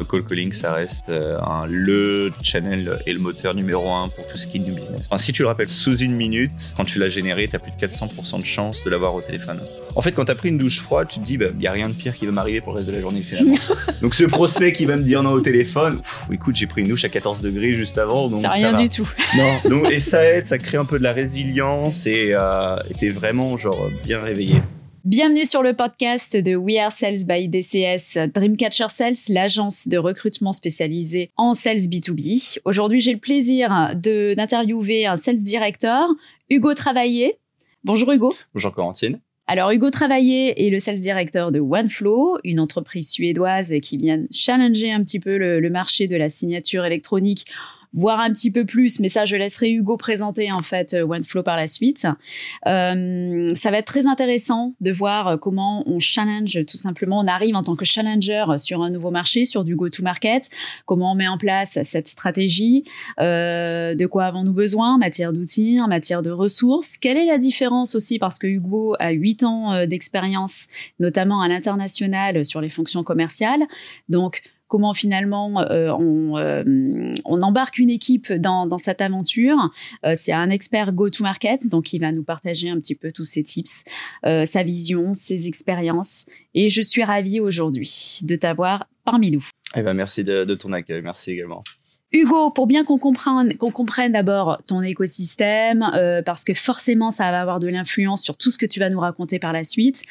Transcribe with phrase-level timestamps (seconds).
[0.00, 4.26] Le call calling, ça reste euh, un, le channel et le moteur numéro un pour
[4.26, 5.02] tout ce qui est new business.
[5.04, 7.70] Enfin, si tu le rappelles sous une minute, quand tu l'as généré, tu as plus
[7.70, 9.60] de 400% de chance de l'avoir au téléphone.
[9.94, 11.66] En fait, quand tu as pris une douche froide, tu te dis, il bah, n'y
[11.66, 13.58] a rien de pire qui va m'arriver pour le reste de la journée finalement.
[14.02, 16.00] donc ce prospect qui va me dire non au téléphone,
[16.32, 18.34] écoute, j'ai pris une douche à 14 degrés juste avant.
[18.34, 19.08] C'est rien du tout.
[19.36, 19.60] Non.
[19.68, 23.56] Donc, et ça aide, ça crée un peu de la résilience et euh, t'es vraiment
[23.58, 24.60] genre bien réveillé.
[25.06, 30.52] Bienvenue sur le podcast de We Are Sales by DCS Dreamcatcher Sales, l'agence de recrutement
[30.52, 32.58] spécialisée en sales B2B.
[32.66, 36.14] Aujourd'hui, j'ai le plaisir de d'interviewer un sales director,
[36.50, 37.38] Hugo Travaillé.
[37.82, 38.34] Bonjour Hugo.
[38.52, 39.20] Bonjour Corentine.
[39.46, 44.92] Alors Hugo Travaillé est le sales director de OneFlow, une entreprise suédoise qui vient challenger
[44.92, 47.46] un petit peu le marché de la signature électronique
[47.92, 51.42] voir un petit peu plus, mais ça, je laisserai Hugo présenter en fait euh, OneFlow
[51.42, 52.06] par la suite.
[52.66, 57.26] Euh, ça va être très intéressant de voir euh, comment on challenge tout simplement, on
[57.26, 60.50] arrive en tant que challenger sur un nouveau marché, sur du go-to-market,
[60.86, 62.84] comment on met en place cette stratégie,
[63.18, 67.38] euh, de quoi avons-nous besoin en matière d'outils, en matière de ressources, quelle est la
[67.38, 68.18] différence aussi?
[68.18, 70.66] Parce que Hugo a huit ans d'expérience,
[70.98, 73.62] notamment à l'international sur les fonctions commerciales,
[74.08, 79.70] donc comment finalement euh, euh, on, embarque une équipe dans, cette aventure.
[80.06, 83.42] Euh, c'est un expert go-to-market, donc il va nous partager un petit peu tous ses
[83.42, 83.84] tips,
[84.22, 86.24] sa vision, ses expériences.
[86.54, 89.44] Et je suis ravie aujourd'hui de t'avoir parmi nous.
[89.76, 91.64] Eh ben, merci de, ton accueil, merci également.
[92.12, 97.40] Hugo, pour bien qu'on comprenne, qu'on comprenne d'abord ton écosystème, parce que forcément ça va
[97.40, 100.04] avoir de l'influence sur tout ce que tu vas nous raconter par la suite.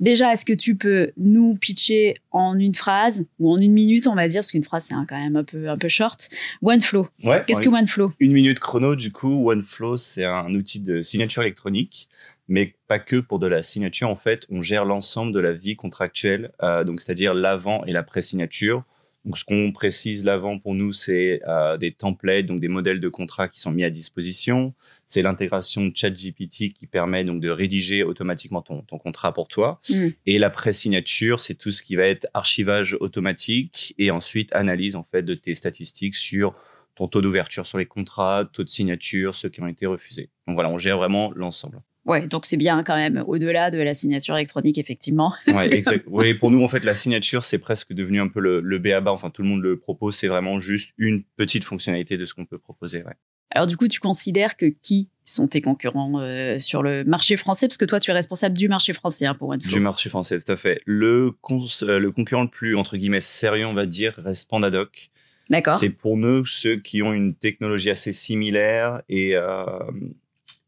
[0.00, 4.14] Déjà, est-ce que tu peux nous pitcher en une phrase ou en une minute, on
[4.14, 6.28] va dire, parce qu'une phrase c'est quand même un peu un peu short.
[6.62, 7.08] OneFlow.
[7.24, 8.12] Ouais, Qu'est-ce que OneFlow?
[8.20, 12.08] Une minute chrono, du coup, OneFlow c'est un outil de signature électronique,
[12.46, 14.08] mais pas que pour de la signature.
[14.08, 18.02] En fait, on gère l'ensemble de la vie contractuelle, euh, donc c'est-à-dire l'avant et la
[18.02, 18.84] pré-signature.
[19.28, 23.10] Donc, ce qu'on précise l'avant pour nous, c'est euh, des templates, donc des modèles de
[23.10, 24.72] contrats qui sont mis à disposition.
[25.06, 29.82] C'est l'intégration de ChatGPT qui permet donc de rédiger automatiquement ton, ton contrat pour toi.
[29.90, 30.08] Mm.
[30.24, 35.04] Et la pré-signature, c'est tout ce qui va être archivage automatique et ensuite analyse en
[35.04, 36.54] fait de tes statistiques sur
[36.94, 40.30] ton taux d'ouverture sur les contrats, taux de signature, ceux qui ont été refusés.
[40.46, 41.82] Donc voilà, on gère vraiment l'ensemble.
[42.04, 45.34] Ouais, donc c'est bien quand même au-delà de la signature électronique, effectivement.
[45.46, 46.06] Ouais, exact.
[46.08, 49.12] oui, pour nous, en fait, la signature, c'est presque devenu un peu le, le BABA.
[49.12, 50.14] Enfin, tout le monde le propose.
[50.16, 53.02] C'est vraiment juste une petite fonctionnalité de ce qu'on peut proposer.
[53.02, 53.12] Ouais.
[53.50, 57.68] Alors, du coup, tu considères que qui sont tes concurrents euh, sur le marché français?
[57.68, 59.72] Parce que toi, tu es responsable du marché français hein, pour OneFlow.
[59.72, 60.80] Du marché français, tout à fait.
[60.86, 61.34] Le,
[61.82, 65.10] euh, le concurrent le plus, entre guillemets, sérieux, on va dire, reste Pandadoc.
[65.50, 65.78] D'accord.
[65.78, 69.34] C'est pour nous ceux qui ont une technologie assez similaire et.
[69.34, 69.64] Euh,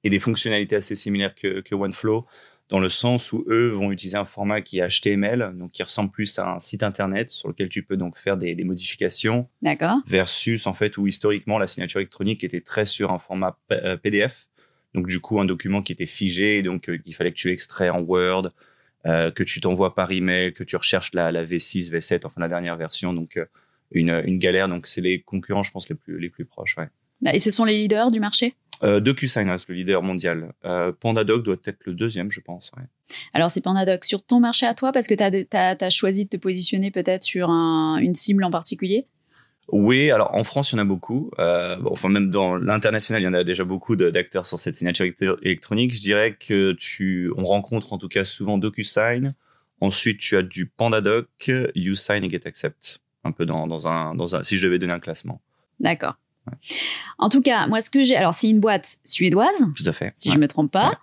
[0.05, 2.27] et des fonctionnalités assez similaires que, que OneFlow,
[2.69, 6.11] dans le sens où eux vont utiliser un format qui est HTML, donc qui ressemble
[6.11, 9.49] plus à un site internet sur lequel tu peux donc faire des, des modifications.
[9.61, 9.99] D'accord.
[10.06, 13.59] Versus en fait où historiquement la signature électronique était très sur un format
[14.03, 14.62] PDF, euh,
[14.94, 17.91] donc du coup un document qui était figé, donc euh, il fallait que tu extrais
[17.91, 18.50] en Word,
[19.06, 22.49] euh, que tu t'envoies par email, que tu recherches la, la, V6, V7, enfin la
[22.49, 23.47] dernière version, donc euh,
[23.93, 24.69] une, une galère.
[24.69, 26.77] Donc c'est les concurrents, je pense les plus les plus proches.
[26.77, 26.88] Ouais.
[27.32, 28.54] Et ce sont les leaders du marché?
[28.82, 30.53] Euh, DocuSign reste le leader mondial.
[30.64, 32.72] Euh, PandaDoc doit être le deuxième, je pense.
[33.34, 36.36] Alors, c'est PandaDoc sur ton marché à toi, parce que tu as, choisi de te
[36.36, 39.06] positionner peut-être sur une cible en particulier?
[39.72, 41.31] Oui, alors en France, il y en a beaucoup.
[41.38, 45.06] Euh, enfin, même dans l'international, il y en a déjà beaucoup d'acteurs sur cette signature
[45.42, 45.94] électronique.
[45.94, 49.34] Je dirais que tu, on rencontre en tout cas souvent DocuSign.
[49.81, 51.28] Ensuite, tu as du PandaDoc,
[51.75, 53.00] YouSign et GetAccept.
[53.22, 55.41] Un peu dans, dans, un, dans un, si je devais donner un classement.
[55.78, 56.16] D'accord.
[57.19, 60.11] En tout cas, moi, ce que j'ai, alors c'est une boîte suédoise, tout à fait,
[60.15, 60.99] si je me trompe pas.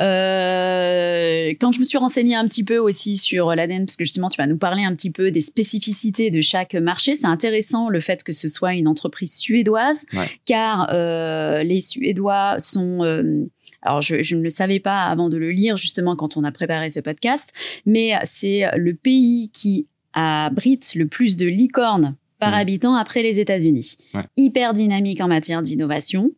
[0.00, 4.28] Euh, quand je me suis renseignée un petit peu aussi sur l'ADN, parce que justement,
[4.28, 8.00] tu vas nous parler un petit peu des spécificités de chaque marché, c'est intéressant le
[8.00, 10.06] fait que ce soit une entreprise suédoise,
[10.44, 13.44] car euh, les Suédois sont euh,
[13.82, 16.50] alors, je, je, ne le savais pas avant de le lire, justement, quand on a
[16.50, 17.52] préparé ce podcast,
[17.84, 22.54] mais c'est le pays qui abrite le plus de licornes par mm.
[22.54, 23.96] habitant après les États-Unis.
[24.36, 26.32] Hyper dynamique en matière d'innovation.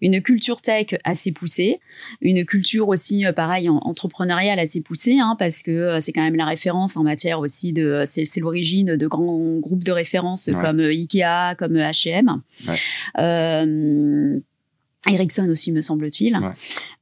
[0.00, 1.80] Une culture tech assez poussée,
[2.20, 6.34] une culture aussi, euh, pareil, entrepreneuriale assez poussée, hein, parce que euh, c'est quand même
[6.34, 10.80] la référence en matière aussi de, euh, c'est l'origine de grands groupes de référence comme
[10.80, 12.42] Ikea, comme H&M.
[15.10, 16.38] Ericsson aussi, me semble-t-il.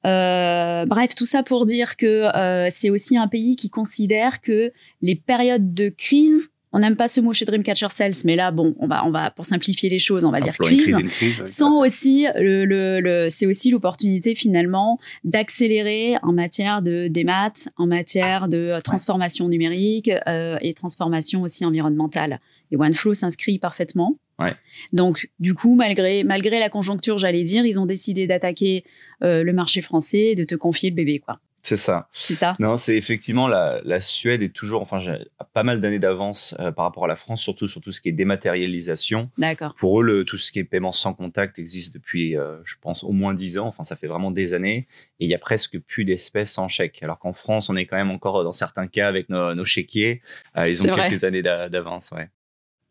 [0.03, 2.29] bref, tout ça pour dire que
[2.71, 4.73] c'est aussi un pays qui considère que
[5.03, 8.75] les périodes de crise on n'aime pas ce mot chez Dreamcatcher Sales, mais là, bon,
[8.79, 10.97] on va, on va pour simplifier les choses, on va dire crise,
[11.45, 17.87] sans aussi le, le, c'est aussi l'opportunité finalement d'accélérer en matière de des maths, en
[17.87, 22.41] matière de transformation numérique euh, et transformation aussi environnementale
[22.71, 24.17] Et OneFlow s'inscrit parfaitement.
[24.39, 24.55] Ouais.
[24.93, 28.85] Donc, du coup, malgré, malgré la conjoncture, j'allais dire, ils ont décidé d'attaquer
[29.23, 31.41] euh, le marché français et de te confier le bébé, quoi.
[31.63, 32.09] C'est ça.
[32.13, 32.57] C'est ça.
[32.59, 35.19] Non, c'est effectivement la, la, Suède est toujours, enfin, j'ai
[35.53, 38.09] pas mal d'années d'avance euh, par rapport à la France, surtout sur tout ce qui
[38.09, 39.31] est dématérialisation.
[39.39, 39.75] D'accord.
[39.75, 43.05] Pour eux, le, tout ce qui est paiement sans contact existe depuis, euh, je pense,
[43.05, 43.67] au moins dix ans.
[43.67, 44.87] Enfin, ça fait vraiment des années.
[45.19, 47.03] Et il y a presque plus d'espèces en chèque.
[47.03, 50.23] Alors qu'en France, on est quand même encore dans certains cas avec nos, nos chéquiers.
[50.57, 52.31] Euh, ils ont quelques années d'avance, ouais.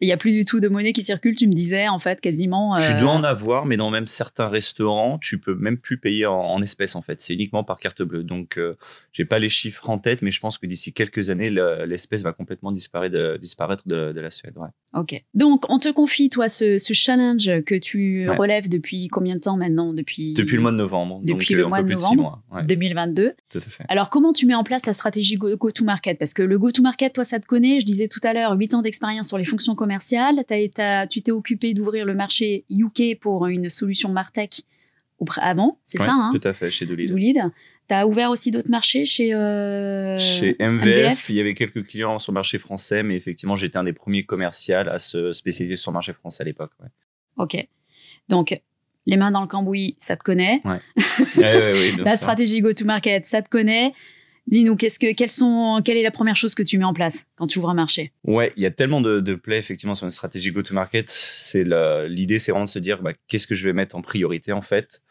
[0.02, 2.22] Il n'y a plus du tout de monnaie qui circule, tu me disais, en fait,
[2.22, 2.78] quasiment.
[2.80, 6.62] Tu dois en avoir, mais dans même certains restaurants, tu peux même plus payer en,
[6.62, 7.20] espèces, en fait.
[7.20, 8.24] C'est uniquement par carte bleue.
[8.24, 8.76] Donc, euh,
[9.12, 11.50] j'ai pas les chiffres en tête, mais je pense que d'ici quelques années,
[11.86, 14.54] l'espèce va complètement disparaître de, disparaître de, la Suède.
[14.56, 14.70] Ouais.
[14.94, 15.22] Ok.
[15.34, 19.94] Donc, on te confie, toi, ce, challenge que tu relèves depuis combien de temps maintenant?
[19.94, 20.34] Depuis...
[20.34, 21.20] depuis le mois de novembre.
[21.24, 23.34] Depuis le mois de novembre 2022.
[23.50, 23.84] Tout à fait.
[23.90, 26.18] Alors, comment tu mets en place la stratégie go-to-market?
[26.18, 27.82] Parce que le go-to-market, toi, ça te connaît.
[27.82, 30.44] Je disais tout à l'heure, 8 ans d'expérience sur les fonctions commerciales commercial.
[31.10, 34.62] tu t'es occupé d'ouvrir le marché UK pour une solution Martech
[35.42, 37.42] avant, c'est ça hein Tout à fait, chez Doolid.
[37.90, 42.20] Tu as ouvert aussi d'autres marchés chez, euh, chez MVF, Il y avait quelques clients
[42.20, 45.92] sur le marché français, mais effectivement, j'étais un des premiers commerciaux à se spécialiser sur
[45.92, 46.72] le marché français à l'époque.
[47.36, 47.68] Ok.
[48.30, 48.62] Donc,
[49.08, 50.62] les mains dans le cambouis, ça te connaît.
[50.64, 50.80] Ouais.
[51.98, 53.94] La stratégie go-to-market, ça te connaît.
[54.50, 57.46] Dis-nous, qu'est-ce que, sont, quelle est la première chose que tu mets en place quand
[57.46, 58.12] tu ouvres un marché?
[58.24, 61.08] Ouais, il y a tellement de, de plays effectivement sur une stratégie go-to-market.
[61.08, 61.64] C'est
[62.08, 64.64] l'idée, c'est vraiment de se dire, bah, qu'est-ce que je vais mettre en priorité en
[64.64, 65.04] fait?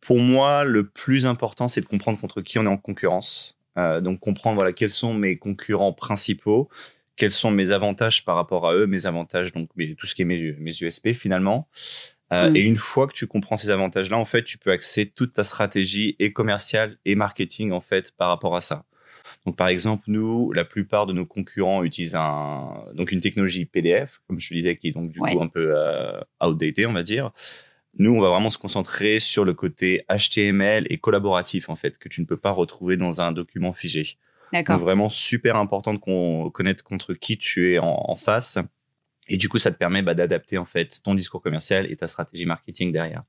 [0.00, 3.58] Pour moi, le plus important, c'est de comprendre contre qui on est en concurrence.
[3.76, 6.70] Euh, donc comprendre voilà quels sont mes concurrents principaux,
[7.16, 9.68] quels sont mes avantages par rapport à eux, mes avantages donc
[9.98, 11.68] tout ce qui est mes USP finalement.
[12.32, 12.56] Euh, mm.
[12.56, 15.44] Et une fois que tu comprends ces avantages-là, en fait, tu peux axer toute ta
[15.44, 18.84] stratégie et commerciale et marketing en fait par rapport à ça.
[19.46, 24.20] Donc, par exemple, nous, la plupart de nos concurrents utilisent un, donc une technologie PDF,
[24.26, 27.02] comme je te disais, qui est donc du coup un peu euh, outdated, on va
[27.02, 27.30] dire.
[27.98, 32.08] Nous, on va vraiment se concentrer sur le côté HTML et collaboratif, en fait, que
[32.08, 34.16] tu ne peux pas retrouver dans un document figé.
[34.52, 34.76] D'accord.
[34.76, 38.58] Donc, vraiment super important de connaître contre qui tu es en face
[39.28, 42.08] et du coup, ça te permet bah, d'adapter en fait ton discours commercial et ta
[42.08, 43.22] stratégie marketing derrière.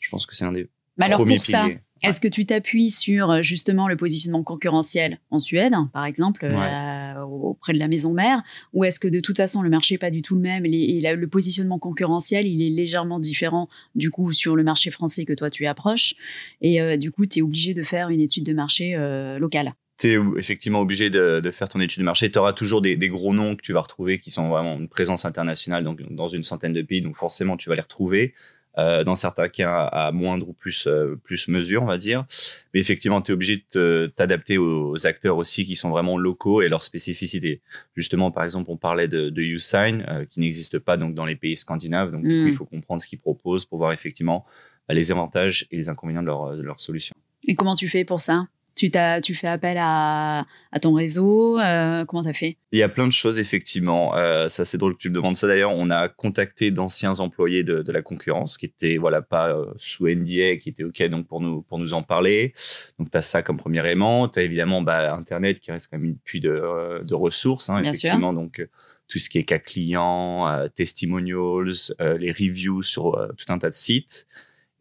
[0.00, 0.68] Je pense que c'est un des
[0.98, 1.68] Mais alors pour ça,
[2.02, 7.20] est-ce que tu t'appuies sur euh, justement le positionnement concurrentiel en Suède, par exemple, euh,
[7.22, 8.42] auprès de la maison mère,
[8.72, 11.00] ou est-ce que de toute façon le marché n'est pas du tout le même et
[11.00, 15.50] le positionnement concurrentiel il est légèrement différent du coup sur le marché français que toi
[15.50, 16.14] tu approches
[16.60, 18.96] et euh, du coup tu es obligé de faire une étude de marché
[19.38, 19.74] locale?
[19.98, 22.30] Tu es effectivement obligé de, de, faire ton étude de marché.
[22.30, 24.88] Tu auras toujours des, des, gros noms que tu vas retrouver qui sont vraiment une
[24.88, 27.00] présence internationale donc dans une centaine de pays.
[27.00, 28.34] Donc forcément, tu vas les retrouver.
[28.76, 32.24] Euh, dans certains cas à moindre ou plus, euh, plus mesure, on va dire.
[32.72, 36.68] Mais effectivement, tu es obligé de t'adapter aux, acteurs aussi qui sont vraiment locaux et
[36.68, 37.60] leurs spécificités.
[37.94, 41.36] Justement, par exemple, on parlait de, de Usign, euh, qui n'existe pas donc dans les
[41.36, 42.10] pays scandinaves.
[42.10, 42.54] Donc, du coup, il mm.
[42.54, 44.44] faut comprendre ce qu'ils proposent pour voir effectivement
[44.88, 47.14] bah, les avantages et les inconvénients de leur, de leur solution.
[47.46, 48.48] Et comment tu fais pour ça?
[48.74, 48.90] Tu,
[49.22, 52.56] tu fais appel à, à ton réseau euh, Comment ça fait?
[52.72, 54.16] Il y a plein de choses, effectivement.
[54.16, 55.46] Euh, ça, c'est drôle que tu me demandes ça.
[55.46, 59.66] D'ailleurs, on a contacté d'anciens employés de, de, la concurrence qui étaient voilà, pas euh,
[59.78, 62.52] sous NDA, qui étaient OK donc, pour, nous, pour nous en parler.
[62.98, 64.28] Donc, tu as ça comme premier aimant.
[64.28, 67.70] Tu as évidemment bah, Internet qui reste quand même une puits de, de ressources.
[67.70, 68.32] Hein, effectivement.
[68.32, 68.66] Donc,
[69.06, 74.26] tout ce qui est cas client, testimonials, les reviews sur tout un tas de sites.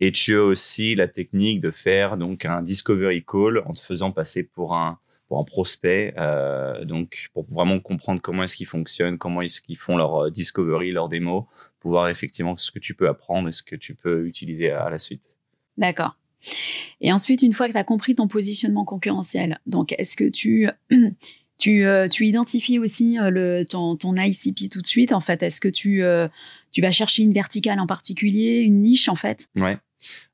[0.06, 4.12] Et tu as aussi la technique de faire donc un discovery call en te faisant
[4.12, 9.18] passer pour un pour un prospect, euh, donc pour vraiment comprendre comment est-ce qu'ils fonctionnent,
[9.18, 11.48] comment est-ce qu'ils font leur euh, discovery, leur démo,
[11.80, 14.90] pour voir effectivement ce que tu peux apprendre et ce que tu peux utiliser à
[14.90, 15.24] la suite.
[15.78, 16.18] D'accord.
[17.00, 20.68] Et ensuite, une fois que tu as compris ton positionnement concurrentiel, donc est-ce que tu
[21.58, 25.14] tu, euh, tu, identifies aussi le, ton, ton, ICP tout de suite.
[25.14, 26.04] En fait, est-ce que tu,
[26.74, 29.48] tu vas chercher une verticale en particulier, une niche en fait?
[29.56, 29.78] Ouais.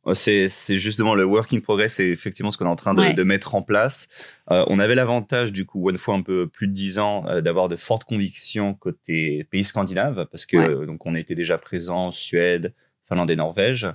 [0.09, 0.49] Oh, c'est
[0.79, 3.61] justement le work in progress, c'est effectivement ce qu'on est en train de, mettre en
[3.61, 4.07] place.
[4.49, 7.41] Euh, on avait l'avantage, du coup, une fois un peu plus de 10 ans, euh,
[7.41, 12.11] d'avoir de fortes convictions côté pays scandinaves, parce que donc on était déjà présent en
[12.11, 12.73] Suède,
[13.07, 13.87] Finlande et Norvège.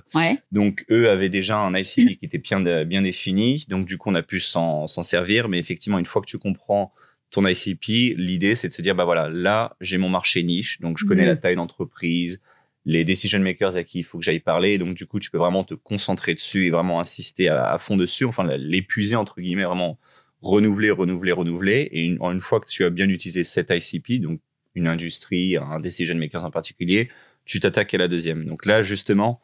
[0.53, 4.15] Donc eux avaient déjà un ICP qui était bien, bien défini, donc du coup on
[4.15, 6.93] a pu s'en servir, mais effectivement, une fois que tu comprends
[7.29, 10.97] ton ICP, l'idée c'est de se dire, bah voilà, là j'ai mon marché niche, donc
[10.97, 11.29] je connais mhm.
[11.29, 12.39] la taille d'entreprise,
[12.85, 14.77] les decision makers à qui il faut que j'aille parler.
[14.77, 18.25] Donc, du coup, tu peux vraiment te concentrer dessus et vraiment insister à, fond dessus,
[18.25, 19.97] enfin, l'épuiser, entre guillemets, vraiment
[20.41, 21.89] renouveler, renouveler, renouveler.
[21.91, 24.39] Et une, fois que tu as bien utilisé cet ICP, donc
[24.75, 27.09] une industrie, un decision makers en particulier,
[27.45, 28.45] tu t'attaques à la deuxième.
[28.45, 29.41] Donc là, justement,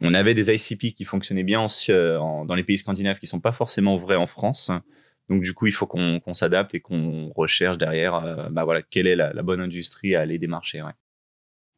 [0.00, 3.52] on avait des ICP qui fonctionnaient bien en, dans les pays scandinaves qui sont pas
[3.52, 4.70] forcément vrais en France.
[5.28, 9.06] Donc du coup, il faut qu'on s'adapte et qu'on recherche derrière, euh, bah voilà, quelle
[9.06, 10.82] est la, bonne industrie à aller démarcher.
[10.82, 10.92] Ouais.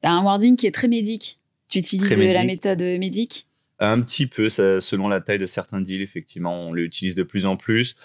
[0.02, 1.40] Tu as un wording qui est très médic.
[1.68, 3.46] Tu utilises la méthode médic?
[3.78, 7.44] Un petit peu, ça, selon la taille de certains deals, effectivement, on l'utilise de plus
[7.44, 7.96] en plus.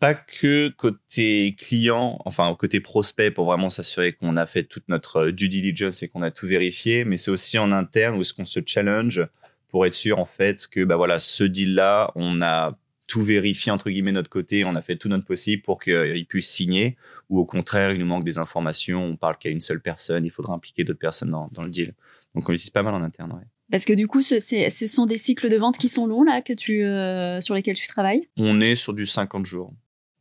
[0.00, 5.26] Pas que côté client, enfin côté prospect, pour vraiment s'assurer qu'on a fait toute notre
[5.26, 8.32] euh, due diligence et qu'on a tout vérifié, mais c'est aussi en interne où est-ce
[8.32, 9.26] qu'on se challenge
[9.68, 12.78] pour être sûr en fait que bah voilà, ce deal-là, on a
[13.08, 16.26] tout vérifié entre guillemets de notre côté, on a fait tout notre possible pour qu'il
[16.28, 16.96] puisse signer,
[17.30, 20.30] ou au contraire, il nous manque des informations, on parle a une seule personne, il
[20.30, 21.94] faudra impliquer d'autres personnes dans, dans le deal.
[22.34, 23.32] Donc on utilise pas mal en interne.
[23.32, 23.46] Ouais.
[23.70, 26.40] Parce que du coup, ce, ce sont des cycles de vente qui sont longs, là,
[26.40, 28.28] que tu, euh, sur lesquels tu travailles?
[28.36, 29.72] On est sur du 50 jours.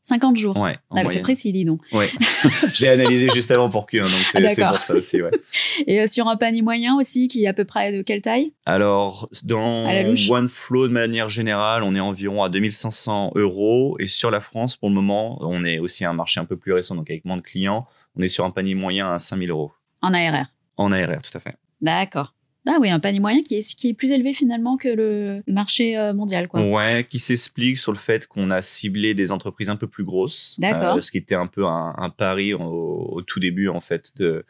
[0.07, 0.55] 50 jours.
[0.55, 1.81] Ouais, D'accord, c'est précis, dis donc.
[1.91, 2.09] Ouais,
[2.73, 5.31] je l'ai analysé juste avant pour que, hein, donc c'est Ah, pour ça aussi, ouais.
[5.85, 8.53] Et euh, sur un panier moyen aussi, qui est à peu près de quelle taille?
[8.65, 9.85] Alors, dans.
[10.29, 13.97] OneFlow, de manière générale, on est environ à 2500 euros.
[13.99, 16.71] Et sur la France, pour le moment, on est aussi un marché un peu plus
[16.71, 17.85] récent, donc avec moins de clients,
[18.15, 19.73] on est sur un panier moyen à 5000 euros.
[20.01, 20.45] En ARR.
[20.77, 21.55] En ARR, tout à fait.
[21.81, 22.33] D'accord.
[22.67, 25.97] Ah oui, un panier moyen qui est, qui est plus élevé finalement que le, marché
[25.97, 26.61] euh, mondial, quoi.
[26.61, 30.55] Ouais, qui s'explique sur le fait qu'on a ciblé des entreprises un peu plus grosses.
[30.59, 30.97] D'accord.
[30.97, 34.11] Euh, ce qui était un peu un, un pari au, au tout début, en fait,
[34.17, 34.45] de,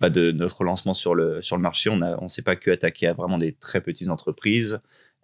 [0.00, 1.88] bah, de notre lancement sur le, sur le marché.
[1.90, 4.80] On ne on s'est pas que attaqué à vraiment des très petites entreprises.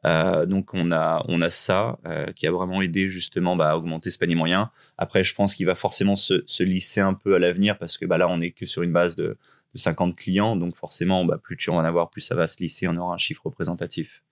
[0.07, 3.77] Euh, donc, on a, on a ça euh, qui a vraiment aidé justement bah, à
[3.77, 4.71] augmenter ce panier moyen.
[4.97, 8.07] Après, je pense qu'il va forcément se, se lisser un peu à l'avenir parce que
[8.07, 9.37] bah, là, on n'est que sur une base de,
[9.75, 10.57] de 50 clients.
[10.57, 12.87] Donc, forcément, bah, plus tu en vas en avoir, plus ça va se lisser.
[12.89, 14.23] On aura un chiffre représentatif.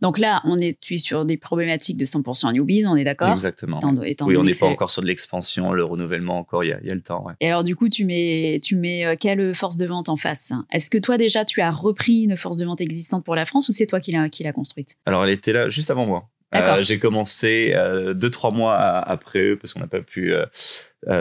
[0.00, 3.32] Donc là, on est, tu es sur des problématiques de 100% newbies, on est d'accord?
[3.32, 3.78] Exactement.
[3.80, 6.72] Étant- étant Oui, on n'est pas encore sur de l'expansion, le renouvellement encore, il y
[6.72, 7.24] a, y a le temps.
[7.26, 7.32] Ouais.
[7.40, 10.52] Et alors, du coup, tu mets, tu mets euh, quelle force de vente en face?
[10.70, 13.68] Est-ce que toi, déjà, tu as repris une force de vente existante pour la France
[13.68, 14.96] ou c'est toi qui l'as construite?
[15.04, 16.28] Alors, elle était là juste avant moi.
[16.62, 20.32] Euh, j'ai commencé euh, deux, trois mois à- après eux parce qu'on n'a pas pu
[20.34, 20.44] euh,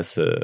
[0.01, 0.38] se-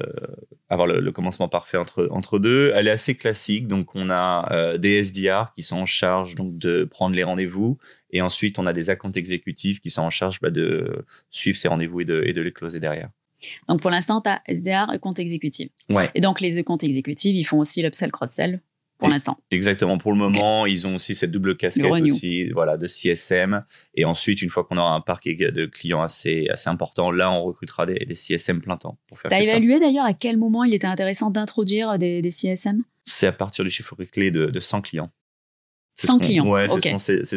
[0.70, 2.72] avoir le, le commencement parfait entre, entre deux.
[2.76, 3.68] Elle est assez classique.
[3.68, 7.78] Donc, on a des SDR qui sont en charge donc, de prendre les rendez-vous.
[8.12, 11.68] Et ensuite, on a des accounts exécutifs qui sont en charge bah, de suivre ces
[11.68, 13.10] rendez-vous et de, et de les closer derrière.
[13.68, 15.70] Donc, pour l'instant, tu as SDR compte exécutif.
[15.90, 16.10] Ouais.
[16.14, 18.62] Et donc, les comptes exécutifs, ils font aussi l'upsell cross-sell
[19.02, 19.38] pour l'instant.
[19.50, 19.98] Exactement.
[19.98, 23.66] Pour le moment, ils ont aussi cette double casquette aussi, voilà, de CSM.
[23.96, 27.44] Et ensuite, une fois qu'on aura un parc de clients assez, assez important, là, on
[27.44, 30.88] recrutera des, des CSM plein temps Tu as évalué d'ailleurs à quel moment il était
[30.88, 35.10] intéressant d'introduire des, des CSM C'est à partir du chiffre clé de, de 100 clients.
[35.96, 36.80] C'est 100 ce qu'on- clients, Ouais, c'est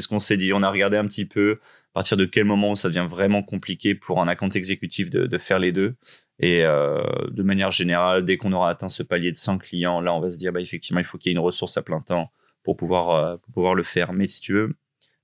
[0.01, 0.53] ce qu'on s'est- dit.
[0.53, 1.59] On a regardé un petit peu
[1.93, 5.39] à partir de quel moment ça devient vraiment compliqué pour un account exécutif de, de
[5.39, 5.95] faire les deux.
[6.41, 10.13] Et euh, de manière générale, dès qu'on aura atteint ce palier de 100 clients, là,
[10.15, 12.01] on va se dire, bah, effectivement, il faut qu'il y ait une ressource à plein
[12.01, 12.33] temps
[12.65, 14.13] pour pouvoir, euh, pour pouvoir le faire.
[14.13, 14.75] Mais si tu veux,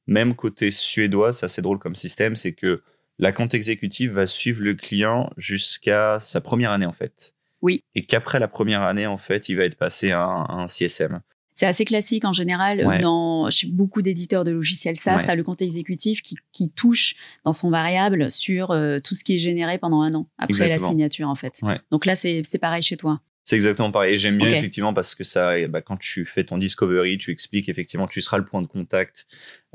[0.07, 2.83] même côté suédois, c'est assez drôle comme système, c'est que
[3.19, 7.35] l'account exécutif va suivre le client jusqu'à sa première année, en fait.
[7.63, 7.83] Oui.
[7.95, 10.67] Et qu'après la première année, en fait, il va être passé à un, à un
[10.69, 11.21] CSM.
[11.61, 13.00] C'est assez classique en général Ouais.
[13.00, 15.19] dans chez beaucoup d'éditeurs de logiciels SaaS.
[15.19, 15.25] Ouais.
[15.25, 19.23] Tu as le compte exécutif qui, qui touche dans son variable sur euh, tout ce
[19.25, 21.59] qui est généré pendant un an après la signature en fait.
[21.62, 21.79] Ouais.
[21.90, 23.21] Donc là, c'est pareil chez toi.
[23.45, 24.17] C'est exactement pareil.
[24.17, 27.69] J'aime bien effectivement parce que ça, eh bah, quand tu fais ton discovery, tu expliques
[27.69, 29.26] effectivement, tu seras le point de contact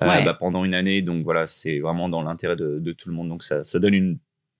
[0.01, 1.03] euh, bah, pendant une année.
[1.03, 3.29] Donc voilà, c'est vraiment dans l'intérêt de, de tout le monde.
[3.29, 4.17] Donc ça, ça donne une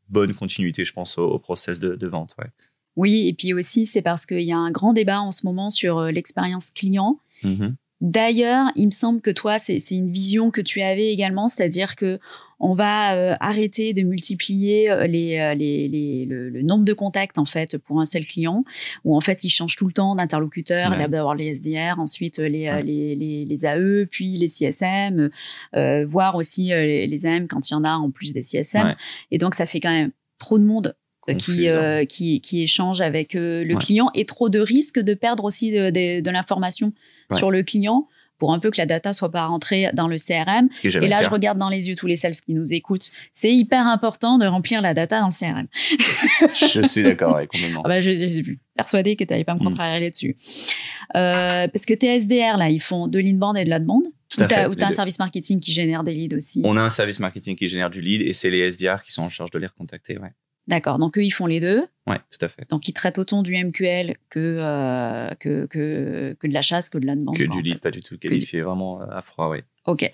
[0.09, 2.35] bonne continuité, je pense, au, au process de, de vente.
[2.37, 2.49] Ouais.
[2.95, 5.69] Oui, et puis aussi, c'est parce qu'il y a un grand débat en ce moment
[5.69, 7.19] sur euh, l'expérience client.
[7.43, 7.75] Mhm.
[8.01, 12.19] D'ailleurs, il me semble que toi, c'est une vision que tu avais également, c'est-à-dire que
[12.59, 17.37] on va euh, arrêter de multiplier euh, les, les, les- le, le nombre de contacts
[17.37, 18.63] en fait pour un seul client,
[19.05, 20.97] où en fait il change tout le temps d'interlocuteur, Ouais.
[20.97, 22.83] d'abord les SDR, ensuite les, Ouais.
[22.83, 25.29] les, les, les AE, puis les CSM,
[25.75, 28.87] euh, voire aussi les, AM quand il y en a en plus des CSM.
[28.87, 28.95] Ouais.
[29.31, 30.95] Et donc ça fait quand même trop de monde
[31.33, 33.79] qui, Confus, euh, qui, qui échange avec euh, le Ouais.
[33.81, 36.93] client et trop de risques de perdre aussi de, de, de l'information
[37.31, 37.37] Ouais.
[37.37, 40.67] sur le client pour un peu que la data soit pas rentrée dans le CRM.
[40.69, 43.09] Qui Et là, je regarde dans les yeux tous les sales qui nous écoutent.
[43.33, 45.67] C'est hyper important de remplir la data dans le CRM.
[46.53, 47.81] Je suis d'accord, ouais, complètement.
[47.85, 49.63] Ah bah, je, je suis persuadée que tu n'allais pas me Mm.
[49.63, 50.35] contrarier là-dessus.
[51.15, 53.69] Euh, parce que tes SDR, là, ils font de l'inbound et de.
[54.27, 56.61] Tout à Ou les t'as un service marketing qui génère des leads aussi.
[56.65, 59.21] On a un service marketing qui génère du lead et c'est les SDR qui sont
[59.23, 60.17] en charge de les recontacter.
[60.17, 60.31] Ouais,
[60.67, 60.97] D'accord.
[60.99, 61.83] Donc, eux, ils font les deux.
[62.07, 62.67] ouais tout à fait.
[62.69, 66.97] Donc, ils traitent autant du MQL que, euh, que, que, que de la chasse, que
[66.97, 67.37] de l'outbound.
[67.37, 69.63] Que quoi, du lead, pas du tout du- qualifié, vraiment euh, à froid, ouais.
[69.85, 70.09] OK.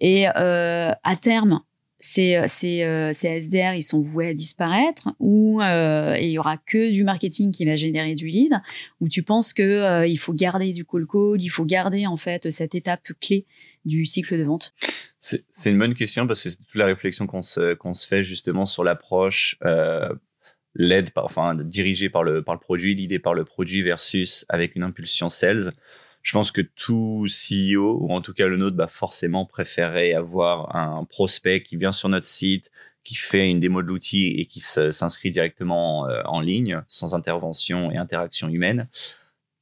[0.00, 1.60] Et euh, à terme,
[2.00, 6.56] ces, ces, ces SDR, ils sont voués à disparaître ou euh, et il y aura
[6.58, 8.60] que du marketing qui va générer du lead
[9.00, 12.50] ou tu penses que il faut garder du call call, il faut garder en fait
[12.50, 13.46] cette étape clé
[13.84, 14.74] du cycle de vente?
[15.20, 17.76] C'est une bonne question parce que c'est toute la réflexion qu'on se,
[18.06, 20.12] fait justement sur l'approche euh,
[21.14, 24.82] par, enfin dirigée par le, par le produit, l'idée par le produit versus avec une
[24.82, 25.72] impulsion sales.
[26.22, 30.76] je pense que tout CEO, ou en tout cas le nôtre, bah forcément préférerait avoir
[30.76, 32.70] un prospect qui vient sur notre site,
[33.04, 37.90] qui fait une démo de l'outil et qui s'inscrit directement euh, en ligne, sans intervention
[37.90, 38.88] et interaction humaine.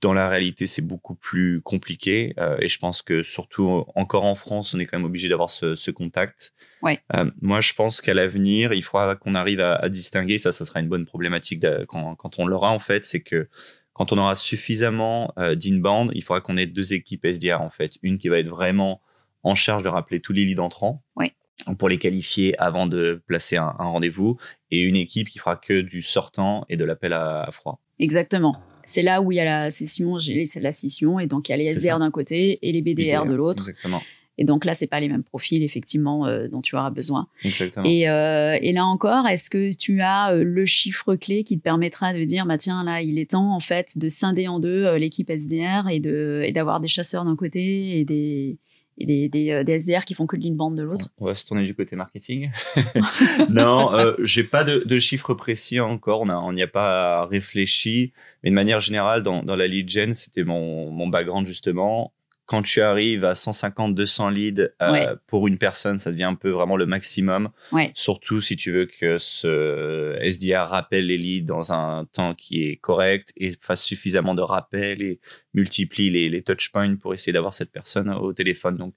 [0.02, 4.34] Dans la réalité, c'est beaucoup plus compliqué euh, et je pense que surtout encore en
[4.34, 6.52] France, on est quand même obligé d'avoir ce, ce, contact.
[6.82, 7.00] Ouais.
[7.14, 10.38] Euh, moi, je pense qu'à l'avenir, il faudra qu'on arrive à, à, distinguer.
[10.38, 13.04] Ça, ça sera une bonne problématique quand, quand, on l'aura en fait.
[13.04, 13.48] C'est que
[13.92, 17.92] quand on aura suffisamment euh, d'inbound, il faudra qu'on ait deux équipes SDR en fait.
[18.02, 19.00] Une qui va être vraiment
[19.44, 21.02] en charge de rappeler tous les leads entrants.
[21.16, 21.32] Ouais
[21.78, 24.36] pour les qualifier avant de placer un, un rendez-vous,
[24.70, 27.80] et une équipe qui fera que du sortant et de l'appel à, à, froid.
[27.98, 28.56] Exactement.
[28.84, 31.54] C'est là où il y a la session, j'ai la session, et donc il y
[31.54, 33.68] a les SDR d'un côté et les BDR, BDR de l'autre.
[33.68, 34.02] Exactement.
[34.38, 37.28] Et donc là, c'est pas les mêmes profils effectivement euh, dont tu auras besoin.
[37.44, 37.84] Exactement.
[37.84, 41.62] Et, euh, et là encore, est-ce que tu as euh, le chiffre clé qui te
[41.62, 44.94] permettra de dire, bah tiens, là, il est temps en fait de scinder en deux
[44.96, 48.58] l'équipe SDR et de et d'avoir des chasseurs d'un côté et des
[48.98, 51.08] et des, des, des, SDR qui font que de l'inbound de l'autre.
[51.18, 52.50] On va se tourner du côté marketing.
[53.48, 56.22] non, euh, j'ai pas de, de chiffres précis encore.
[56.22, 58.12] On n'y a, a, pas réfléchi.
[58.42, 62.12] Mais de manière générale, dans, dans la lead gen, c'était mon, mon background justement
[62.52, 65.08] quand tu arrives à 150, 200 leads euh, ouais.
[65.26, 67.48] pour une personne, ça devient un peu vraiment le maximum.
[67.72, 67.92] Ouais.
[67.94, 72.76] Surtout si tu veux que ce SDR rappelle les leads dans un temps qui est
[72.76, 75.18] correct et fasse suffisamment de rappels et
[75.54, 78.76] multiplie les, les touch points pour essayer d'avoir cette personne au téléphone.
[78.76, 78.92] Donc,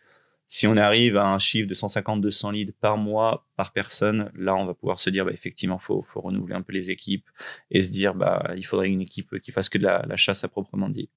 [0.48, 4.54] si on arrive à un chiffre de 150, 200 leads par mois, par personne, là,
[4.58, 7.30] on va pouvoir se dire, bah, effectivement, faut, faut renouveler un peu les équipes
[7.72, 10.44] et se dire, bah, il faudrait une équipe qui fasse que de la, la chasse
[10.44, 11.10] à proprement dit.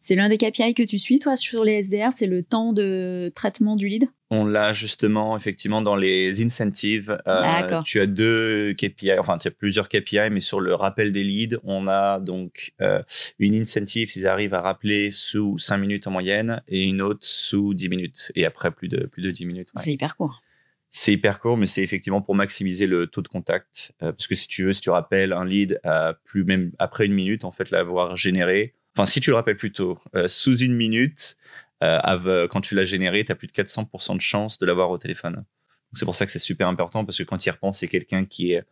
[0.00, 3.30] C'est l'un des KPI que tu suis, toi, sur les SDR, c'est le temps de
[3.34, 4.08] traitement du lead?
[4.30, 7.18] On l'a justement, effectivement, dans les incentives.
[7.26, 11.22] Euh, tu as deux KPI, enfin, tu as plusieurs KPI, mais sur le rappel des
[11.22, 13.02] leads, on a donc euh,
[13.38, 17.74] une incentive s'ils arrivent à rappeler sous 5 minutes en moyenne et une autre sous
[17.74, 18.32] 10 minutes.
[18.34, 19.68] Et après, plus de, plus de 10 minutes.
[19.76, 19.82] Ouais.
[19.82, 20.42] C'est hyper court.
[20.94, 23.92] C'est hyper court, mais c'est effectivement pour maximiser le taux de contact.
[24.02, 27.06] Euh, parce que si tu veux, si tu rappelles un lead à plus même après
[27.06, 30.58] une minute, en fait, l'avoir généré, Enfin, si tu le rappelles plus tôt, euh, sous
[30.58, 31.36] une minute,
[31.82, 34.98] euh, quand tu l'as généré, tu as plus de 400% de chance de l'avoir au
[34.98, 35.44] téléphone.
[35.94, 38.52] C'est pour ça que c'est super important parce que quand il repense, c'est quelqu'un qui
[38.52, 38.62] est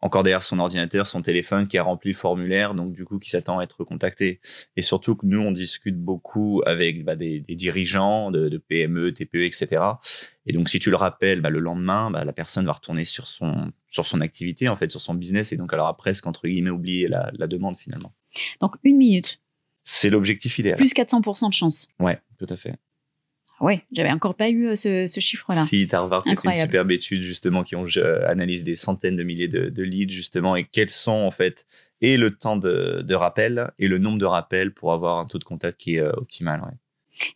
[0.00, 3.30] encore derrière son ordinateur, son téléphone, qui a rempli le formulaire, donc du coup qui
[3.30, 4.40] s'attend à être contacté.
[4.76, 9.44] Et surtout que nous, on discute beaucoup avec bah, des, dirigeants de, de, PME, TPE,
[9.44, 9.82] etc.
[10.46, 13.26] Et donc si tu le rappelles, bah, le lendemain, bah, la personne va retourner sur
[13.26, 16.48] son sur son activité, en fait, sur son business, et donc elle aura presque entre
[16.48, 18.12] guillemets oublié la, la demande finalement.
[18.60, 19.38] Donc une minute.
[19.84, 20.76] C'est l'objectif idéal.
[20.76, 21.88] Plus 400% de chance.
[22.00, 22.74] Ouais, tout à fait.
[23.60, 25.62] Ouais, j'avais encore pas eu ce, ce chiffre-là.
[25.64, 29.22] Si, Harvard a fait une superbe étude justement qui ont euh, analysé des centaines de
[29.22, 31.66] milliers de, de, leads justement et quels sont en fait
[32.00, 35.38] et le temps de, de, rappel et le nombre de rappels pour avoir un taux
[35.38, 36.60] de contact qui est euh, optimal.
[36.62, 36.72] Ouais.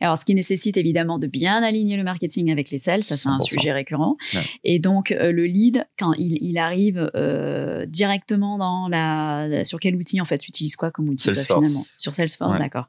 [0.00, 3.28] Alors, ce qui nécessite évidemment de bien aligner le marketing avec les sales, ça c'est
[3.28, 4.16] un sujet récurrent.
[4.34, 4.40] Ouais.
[4.64, 9.64] Et donc, euh, le lead, quand il, il arrive euh, directement dans la...
[9.64, 11.60] Sur quel outil en fait Tu utilises quoi comme outil Salesforce.
[11.60, 11.84] finalement?
[11.98, 12.58] Sur Salesforce, ouais.
[12.62, 12.88] d'accord.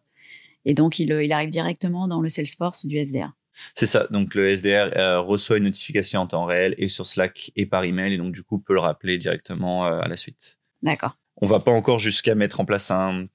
[0.66, 3.32] Et donc, il, il, arrive directement dans le Salesforce du SDR.
[3.76, 4.08] C'est ça.
[4.10, 7.84] Donc, le SDR euh, reçoit une notification en temps réel et sur Slack et par
[7.84, 8.14] email.
[8.14, 10.58] Et donc, du coup, peut le rappeler directement euh, à la suite.
[10.82, 11.18] D'accord.
[11.38, 13.26] On va pas encore jusqu'à mettre en place un,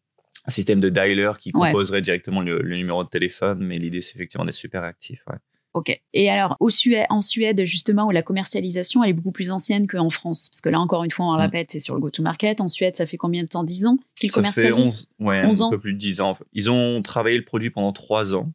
[0.46, 2.02] un système de dialer qui composerait ouais.
[2.02, 4.83] directement le, le, numéro de téléphone, mais l'idée, c'est effectivement d'être super.
[4.83, 5.37] Ouais.
[5.72, 6.00] Ok.
[6.12, 9.87] Et alors, au Suède, en Suède, justement, où la commercialisation, elle est beaucoup plus ancienne
[9.88, 10.48] qu'en France?
[10.50, 11.40] Parce que là, encore une fois, on Mm.
[11.40, 12.61] répète, c'est sur le go-to-market.
[12.61, 13.64] En Suède, ça fait combien de temps?
[13.64, 15.09] 10 ans qu'ils fait commercialisent?
[15.18, 15.70] 11, ouais, 11 un ans?
[15.70, 16.38] peu plus de 10 ans.
[16.52, 18.52] Ils ont travaillé le produit pendant 3 ans.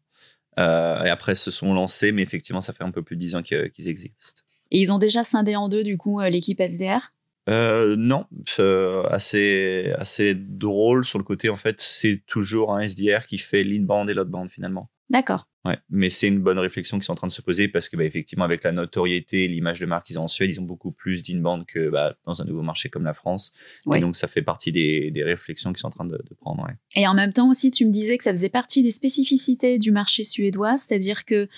[0.60, 3.36] Euh, et après, se sont lancés, mais effectivement, ça fait un peu plus de 10
[3.36, 4.42] ans qu'ils qu'ils existent.
[4.72, 7.12] Et ils ont déjà scindé en deux, du coup, euh, l'équipe SDR
[7.48, 8.26] Euh, non,
[8.60, 11.50] euh, assez, assez drôle sur le côté.
[11.50, 14.90] En fait, c'est toujours un SDR qui fait l'inbound et l'outbound finalement.
[15.10, 15.48] D'accord.
[15.66, 17.98] Ouais, mais c'est une bonne réflexion qui sont en train de se poser parce que,
[17.98, 20.92] bah, effectivement, avec la notoriété, l'image de marque qu'ils ont en Suède, ils ont beaucoup
[20.92, 23.52] plus d'inbound que bah, dans un nouveau marché comme la France.
[23.86, 23.98] Ouais.
[23.98, 26.64] Et donc, ça fait partie des, des réflexions qu'ils sont en train de, de prendre.
[26.64, 26.74] Ouais.
[26.96, 29.92] Et en même temps aussi, tu me disais que ça faisait partie des spécificités du
[29.92, 31.50] marché suédois, c'est-à-dire que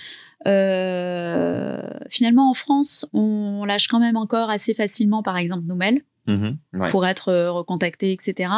[0.47, 6.01] euh, finalement en France, on lâche quand même encore assez facilement, par exemple, nos mails
[6.25, 6.89] mmh, ouais.
[6.89, 8.49] pour être euh, recontacté, etc.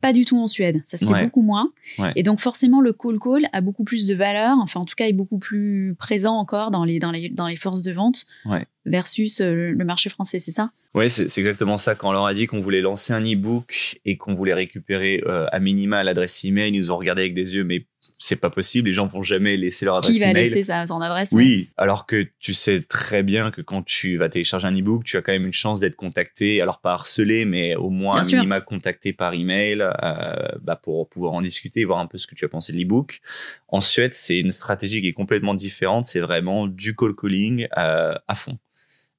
[0.00, 1.24] Pas du tout en Suède, ça se fait Ouais.
[1.24, 1.70] beaucoup moins.
[1.98, 2.12] Ouais.
[2.14, 5.06] Et donc forcément, le call call a beaucoup plus de valeur, enfin en tout cas
[5.06, 8.66] est beaucoup plus présent encore dans les, dans les, dans les forces de vente Ouais.
[8.88, 10.70] Versus euh, le marché français, c'est ça?
[10.94, 11.94] Oui, c'est exactement ça.
[11.94, 15.46] Quand on leur a dit qu'on voulait lancer un e-book et qu'on voulait récupérer euh,
[15.52, 17.84] à minima l'adresse email, ils nous ont regardé avec des yeux, mais
[18.16, 18.88] c'est pas possible.
[18.88, 20.44] Les gens vont jamais laisser leur adresse Qui va email.
[20.44, 24.30] laisser sa, son adresse Oui, alors que tu sais très bien que quand tu vas
[24.30, 27.76] télécharger un e-book, tu as quand même une chance d'être contacté, alors pas harcelé, mais
[27.76, 31.84] au moins Bien un minima contacté par email euh, bah, pour pouvoir en discuter et
[31.84, 33.20] voir un peu ce que tu as pensé de l'e-book.
[33.68, 36.06] En Suède, c'est une stratégie qui est complètement différente.
[36.06, 38.58] C'est vraiment du call calling à fond.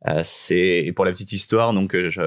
[0.08, 1.74] Euh, c'est pour la petite histoire.
[1.74, 2.22] Donc, euh, je,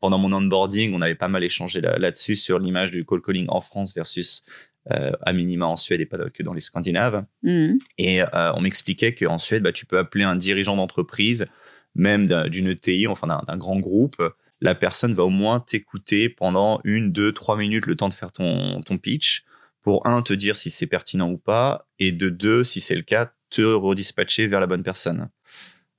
[0.00, 3.60] pendant mon onboarding, on avait pas mal échangé là-dessus sur l'image du call calling en
[3.60, 4.42] France versus
[4.90, 7.24] euh, à minima en Suède et pas que dans les Scandinaves.
[7.42, 7.74] Mmh.
[7.98, 11.46] Et on m'expliquait qu'en Suède, bah, tu peux appeler un dirigeant d'entreprise,
[11.94, 14.22] même d'une ETI, enfin d'un grand groupe.
[14.62, 18.30] La personne va au moins t'écouter pendant une, deux, trois minutes le temps de faire
[18.30, 19.44] ton, ton pitch
[19.82, 23.02] pour un te dire si c'est pertinent ou pas et de deux si c'est le
[23.02, 25.30] cas te redispatcher vers la bonne personne.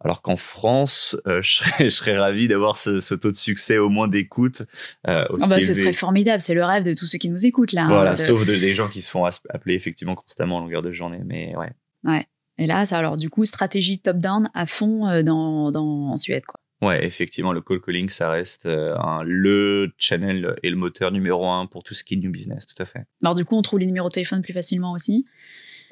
[0.03, 1.41] Alors qu'en France, euh,
[1.79, 4.63] je, serais, ravi d'avoir ce, taux de succès au moins d'écoute.
[5.07, 7.83] Euh, bah, ce serait formidable, c'est le rêve de tous ceux qui nous écoutent là.
[7.83, 11.21] Hein, voilà, sauf des gens qui se font appeler effectivement constamment en longueur de journée,
[11.25, 11.71] mais ouais.
[12.03, 12.25] Ouais.
[12.57, 16.43] Et là, ça, alors du coup, stratégie top-down à fond euh, dans, dans, en Suède,
[16.45, 16.59] quoi.
[16.81, 21.67] Ouais, effectivement, le call calling, ça reste un, le channel et le moteur numéro un
[21.67, 23.03] pour tout ce qui est new business, tout à fait.
[23.21, 25.27] Alors du coup, on trouve les numéros de téléphone plus facilement aussi.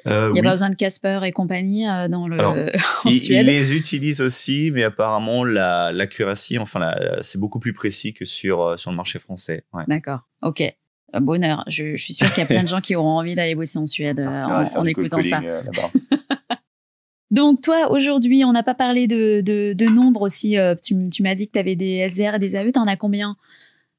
[0.08, 2.40] Euh, il n'y a pas besoin de Casper et compagnie euh, dans le,
[3.06, 3.46] en Suède.
[3.46, 8.78] Ils les utilisent aussi, mais apparemment, l'accuracy, enfin, c'est beaucoup plus précis que sur, euh,
[8.78, 9.64] sur le marché français.
[9.88, 10.64] D'accord, ok.
[11.20, 11.64] Bonheur.
[11.68, 13.88] Je, suis sûr qu'il y a plein de gens qui auront envie d'aller bosser en
[13.88, 15.42] Suède en, écoutant ça.
[17.32, 20.56] Donc toi, aujourd'hui, on n'a pas parlé de, de, nombre aussi.
[20.84, 22.72] tu, tu m'as dit que tu avais des SDR et des AE.
[22.72, 23.38] Tu en as combien?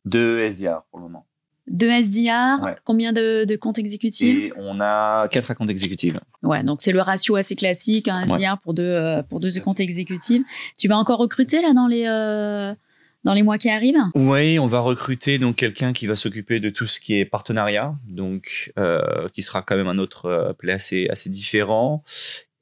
[0.04, 1.26] Deux SDR pour le moment.
[1.70, 6.16] Deux SDR, combien de, comptes exécutifs On a quatre comptes exécutifs.
[6.42, 9.78] Ouais, donc c'est le ratio assez classique, un SDR pour deux, euh, pour deux comptes
[9.78, 10.42] exécutifs.
[10.76, 12.74] Tu vas encore recruter là dans les, euh,
[13.22, 14.02] dans les mois qui arrivent?
[14.16, 17.94] Oui, on va recruter donc quelqu'un qui va s'occuper de tout ce qui est partenariat,
[18.08, 22.02] donc euh, qui sera quand même un autre play assez, assez différent.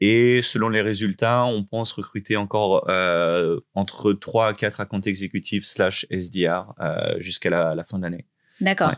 [0.02, 2.86] Et selon les résultats, on pense recruter encore
[3.74, 6.74] entre 3 à 4 comptes exécutifs slash SDR
[7.20, 8.26] jusqu'à la, la fin de l'année.
[8.60, 8.94] D'accord.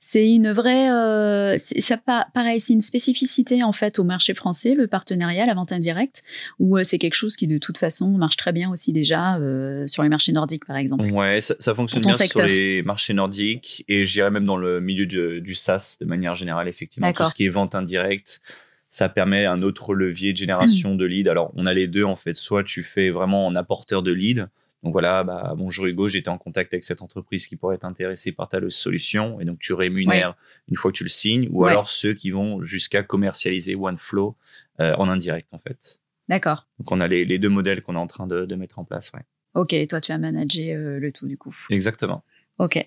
[0.00, 4.86] C'est une vraie, euh, ça pareil, c'est une spécificité en fait au marché français, le
[4.86, 6.24] partenariat, la vente indirecte,
[6.58, 9.86] ou euh, c'est quelque chose qui de toute façon marche très bien aussi déjà euh,
[9.86, 11.04] sur les marchés nordiques par exemple.
[11.10, 15.06] Ouais, ça, fonctionne bien sur les marchés nordiques et je dirais même dans le milieu
[15.06, 18.40] du SaaS de manière générale effectivement tout ce qui est vente indirecte.
[18.88, 21.30] Ça permet un autre levier de génération de leads.
[21.30, 22.36] Alors, on a les deux en fait.
[22.36, 24.48] Soit tu fais vraiment en apporteur de leads,
[24.82, 28.32] donc voilà, bah, bonjour Hugo, j'étais en contact avec cette entreprise qui pourrait être intéressée
[28.32, 29.40] par ta solution.
[29.40, 30.34] Et donc tu rémunères
[30.68, 34.36] une fois que tu le signes, ou alors ceux qui vont jusqu'à commercialiser OneFlow
[34.80, 36.00] euh, en indirect en fait.
[36.28, 36.66] D'accord.
[36.78, 39.12] Donc on a les, deux modèles qu'on est en train de, mettre en place.
[39.14, 39.22] Ouais.
[39.54, 41.54] Ok, toi tu as managé euh, le tout du coup.
[41.70, 42.24] Exactement.
[42.58, 42.84] Ok.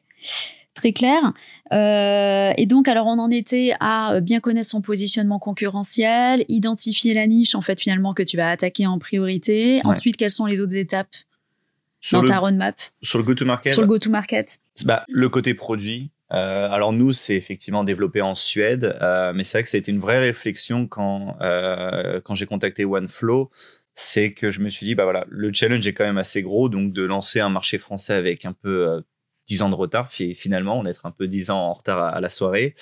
[0.74, 1.32] Très clair.
[1.72, 7.28] Euh, et donc, alors, on en était à bien connaître son positionnement concurrentiel, identifier la
[7.28, 9.80] niche, en fait, finalement, que tu vas attaquer en priorité.
[9.86, 11.16] Ensuite, quelles sont les autres étapes
[12.06, 13.74] sur dans le, ta roadmap Sur le go-to-market?
[13.74, 14.60] Sur le go-to-market.
[14.86, 16.12] Bah, le côté produit.
[16.34, 19.80] Euh, alors nous, c'est effectivement développé en Suède, euh, mais c'est vrai que ça a
[19.80, 23.50] été une vraie réflexion quand, euh, quand j'ai contacté OneFlow.
[23.96, 26.70] C'est que je me suis dit, bah voilà, le challenge est quand même assez gros,
[26.70, 29.02] donc de lancer un marché français avec un peu
[29.48, 32.30] 10 ans de retard, finalement, on est un peu 10 ans en retard à, la
[32.30, 32.76] soirée.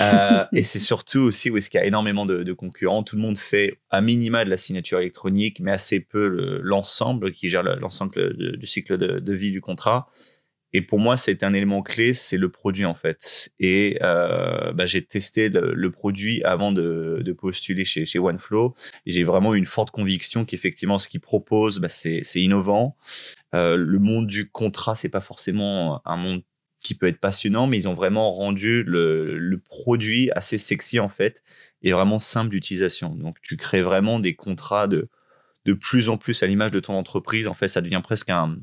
[0.00, 3.02] Euh, et c'est surtout aussi où est-ce qu'il y a énormément de, concurrents.
[3.02, 7.48] Tout le monde fait à minima de la signature électronique, mais assez peu l'ensemble qui
[7.48, 10.08] gère l'ensemble du cycle de, vie du contrat.
[10.74, 13.50] Et pour moi, c'est un élément clé, c'est le produit en fait.
[13.60, 18.74] Et euh, bah, j'ai testé le, produit avant de, postuler chez, chez OneFlow.
[19.04, 22.96] J'ai vraiment eu une forte conviction qu'effectivement, ce qu'ils proposent, bah, c'est innovant.
[23.54, 26.42] Euh, le monde du contrat, c'est pas forcément un monde
[26.80, 31.42] qui peut être passionnant, mais ils ont vraiment rendu le, produit assez sexy en fait
[31.82, 33.14] et vraiment simple d'utilisation.
[33.14, 35.08] Donc tu crées vraiment des contrats de,
[35.64, 37.46] de plus en plus à l'image de ton entreprise.
[37.46, 38.56] En fait, ça devient presque un,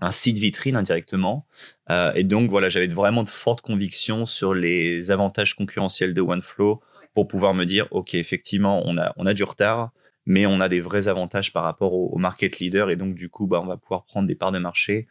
[0.00, 1.46] un site vitrine indirectement.
[1.90, 6.80] Euh, et donc voilà, j'avais vraiment de fortes convictions sur les avantages concurrentiels de OneFlow
[7.14, 9.90] pour pouvoir me dire, ok, effectivement, on a, on a du retard,
[10.28, 12.90] mais on a des vrais avantages par rapport au, market leader.
[12.90, 15.08] Et donc du coup, bah, on va pouvoir prendre des parts de marché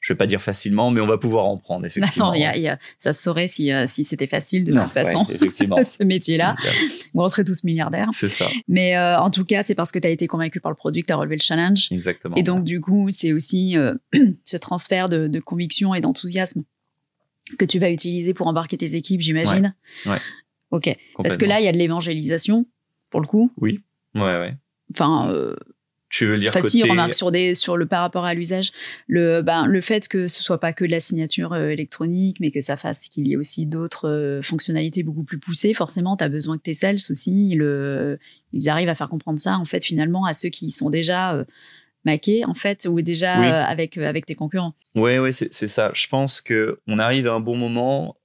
[0.00, 2.32] je vais pas dire facilement, mais on va pouvoir en prendre, effectivement.
[2.32, 5.76] Non, ça se saurait si, euh, si c'était facile, de toute façon, effectivement.
[5.82, 6.56] ce métier-là.
[7.14, 8.08] on serait tous milliardaires.
[8.12, 8.46] C'est ça.
[8.68, 11.02] Mais euh, en tout cas, c'est parce que tu as été convaincu par le produit
[11.02, 11.88] que tu as relevé le challenge.
[11.90, 12.36] Exactement.
[12.36, 13.94] Et donc, du coup, c'est aussi euh,
[14.44, 16.62] ce transfert de, conviction et d'enthousiasme
[17.58, 19.74] que tu vas utiliser pour embarquer tes équipes, j'imagine.
[20.06, 20.18] Ouais.
[20.70, 20.94] Ok.
[21.16, 22.66] Parce que là, il y a de l'évangélisation,
[23.10, 23.50] pour le coup.
[23.56, 23.80] Oui.
[24.20, 24.54] Ouais, ouais.
[24.92, 25.54] Enfin,
[26.10, 26.70] tu veux dire enfin, côté...
[26.70, 28.72] si, remarque sur, des, sur le par rapport à l'usage,
[29.06, 32.50] le, ben, le fait que ce soit pas que de la signature euh, électronique, mais
[32.50, 36.24] que ça fasse qu'il y ait aussi d'autres euh, fonctionnalités beaucoup plus poussées, forcément, tu
[36.24, 38.18] as besoin que tes sales aussi, le,
[38.52, 41.44] ils arrivent à faire comprendre ça, en fait, finalement, à ceux qui sont déjà euh,
[42.04, 43.34] maqués, en fait, ou déjà
[43.66, 44.74] avec, avec tes concurrents.
[44.94, 45.90] Oui, oui, c'est ça.
[45.94, 48.16] Je pense qu'on arrive à un bon moment.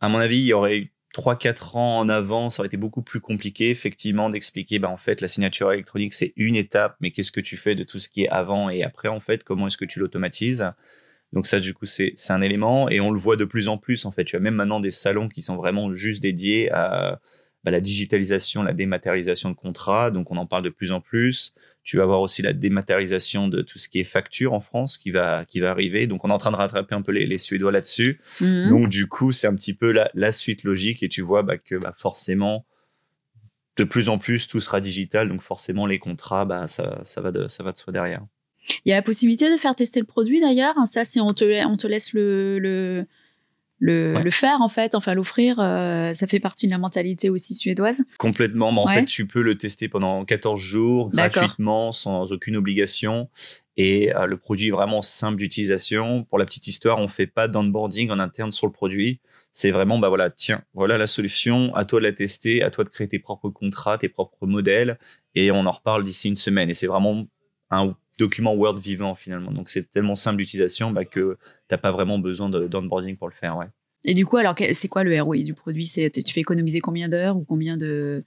[0.00, 3.20] À mon avis, il y aurait 3-4 ans en avant, ça aurait été beaucoup plus
[3.20, 7.40] compliqué, effectivement, d'expliquer, bah, en fait, la signature électronique, c'est une étape, mais qu'est-ce que
[7.40, 9.84] tu fais de tout ce qui est avant et après, en fait, comment est-ce que
[9.86, 10.70] tu l'automatises?
[11.32, 14.04] Donc ça, du coup, c'est un élément, et on le voit de plus en plus,
[14.04, 14.24] en fait.
[14.24, 17.20] Tu as même maintenant des salons qui sont vraiment juste dédiés à
[17.68, 21.52] bah, la digitalisation, la dématérialisation de contrats, donc on en parle de plus en plus.
[21.82, 25.10] Tu vas avoir aussi la dématérialisation de tout ce qui est facture en France qui
[25.10, 26.06] va, qui va arriver.
[26.06, 28.20] Donc, on est en train de rattraper un peu les, Suédois là-dessus.
[28.40, 28.70] Mhm.
[28.70, 31.02] Donc, du coup, c'est un petit peu la, suite logique.
[31.02, 32.64] Et tu vois bah, que bah, forcément,
[33.76, 35.28] de plus en plus, tout sera digital.
[35.28, 38.24] Donc, forcément, les contrats, bah, ça, ça, va de, ça va de soi derrière.
[38.86, 40.74] Il y a la possibilité de faire tester le produit d'ailleurs.
[40.86, 43.06] Ça, c'est on te, on te laisse le le,
[44.30, 48.04] faire en fait, enfin l'offrir, euh, ça fait partie de la mentalité aussi suédoise.
[48.18, 53.28] Complètement, mais en fait tu peux le tester pendant 14 jours gratuitement, sans aucune obligation.
[53.80, 56.24] Et euh, le produit est vraiment simple d'utilisation.
[56.24, 59.20] Pour la petite histoire, on fait pas d'onboarding en interne sur le produit.
[59.52, 62.82] C'est vraiment, bah voilà, tiens, voilà la solution, à toi de la tester, à toi
[62.82, 64.98] de créer tes propres contrats, tes propres modèles,
[65.36, 66.68] et on en reparle d'ici une semaine.
[66.70, 67.28] Et c'est vraiment
[67.70, 69.52] un document Word vivant finalement.
[69.52, 73.34] Donc c'est tellement simple d'utilisation bah, que tu n'as pas vraiment besoin d'onboarding pour le
[73.34, 73.56] faire.
[73.56, 73.66] Ouais.
[74.04, 75.86] Et du coup, alors c'est quoi le ROI du produit?
[75.86, 78.24] C'est, Tu fais économiser combien d'heures ou combien de,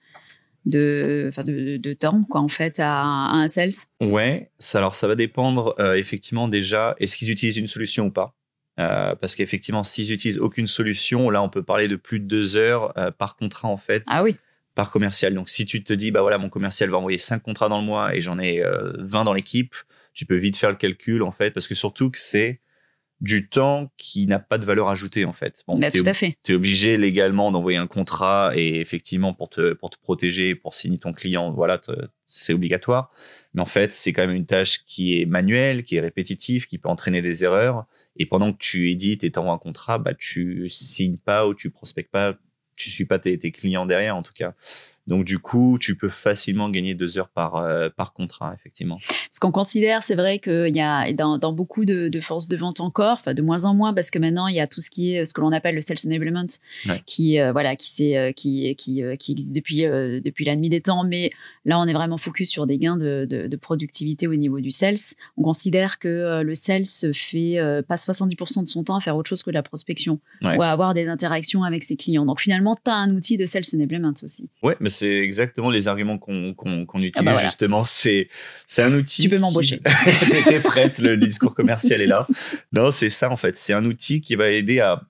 [0.65, 3.71] de, de, de, temps quoi, en fait à, un sales?
[4.01, 8.11] Ouais, ça, alors ça va dépendre euh, effectivement déjà, est-ce qu'ils utilisent une solution ou
[8.11, 8.35] pas?
[8.79, 12.55] Euh, parce qu'effectivement, s'ils utilisent aucune solution, là, on peut parler de plus de deux
[12.55, 14.03] heures euh, par contrat en fait.
[14.07, 14.37] Ah oui
[14.81, 15.35] par commercial.
[15.35, 17.85] Donc, si tu te dis, bah voilà, mon commercial va envoyer 5 contrats dans le
[17.85, 19.75] mois et j'en ai 20 euh, dans l'équipe,
[20.15, 22.61] tu peux vite faire le calcul, en fait, parce que surtout que c'est
[23.19, 25.61] du temps qui n'a pas de valeur ajoutée, en fait.
[25.67, 26.35] Bon, bah, tout à fait.
[26.43, 30.73] Tu es obligé légalement d'envoyer un contrat et effectivement, pour te, pour te protéger, pour
[30.73, 31.79] signer ton client, voilà,
[32.25, 33.11] c'est obligatoire.
[33.53, 36.79] Mais en fait, c'est quand même une tâche qui est manuelle, qui est répétitive, qui
[36.79, 37.85] peut entraîner des erreurs.
[38.15, 41.69] Et pendant que tu édites et t'envoies un contrat, bah, tu signes pas ou tu
[41.69, 42.35] prospectes pas
[42.81, 44.53] tu suis pas tes, clients derrière en tout cas.
[45.11, 48.97] Donc du coup, tu peux facilement gagner deux heures par, euh, par contrat, effectivement.
[49.29, 52.55] Ce qu'on considère, c'est vrai qu'il y a dans, dans beaucoup de, de, forces de
[52.55, 54.89] vente encore, enfin de moins en moins, parce que maintenant il y a tout ce
[54.89, 56.47] qui est ce que l'on appelle le sales enablement,
[57.05, 61.03] qui euh, voilà, qui, euh, qui, qui, qui existe depuis depuis la nuit des temps.
[61.03, 61.29] Mais
[61.65, 64.95] là, on est vraiment focus sur des gains de, de, productivité au niveau du sales.
[65.35, 69.43] On considère que le sales fait passe 70% de son temps à faire autre chose
[69.43, 72.25] que de la prospection ou à avoir des interactions avec ses clients.
[72.25, 74.49] Donc finalement, tu as un outil de sales enablement aussi.
[74.63, 77.83] Ouais, mais c'est exactement les arguments qu'on ah utilise bah justement.
[77.83, 78.29] C'est
[78.77, 79.23] un outil.
[79.23, 79.79] Tu peux m'embaucher.
[80.29, 82.27] T'étais prête, le discours commercial est là.
[82.71, 83.57] Non, c'est ça en fait.
[83.57, 85.01] C'est un outil qui va aider à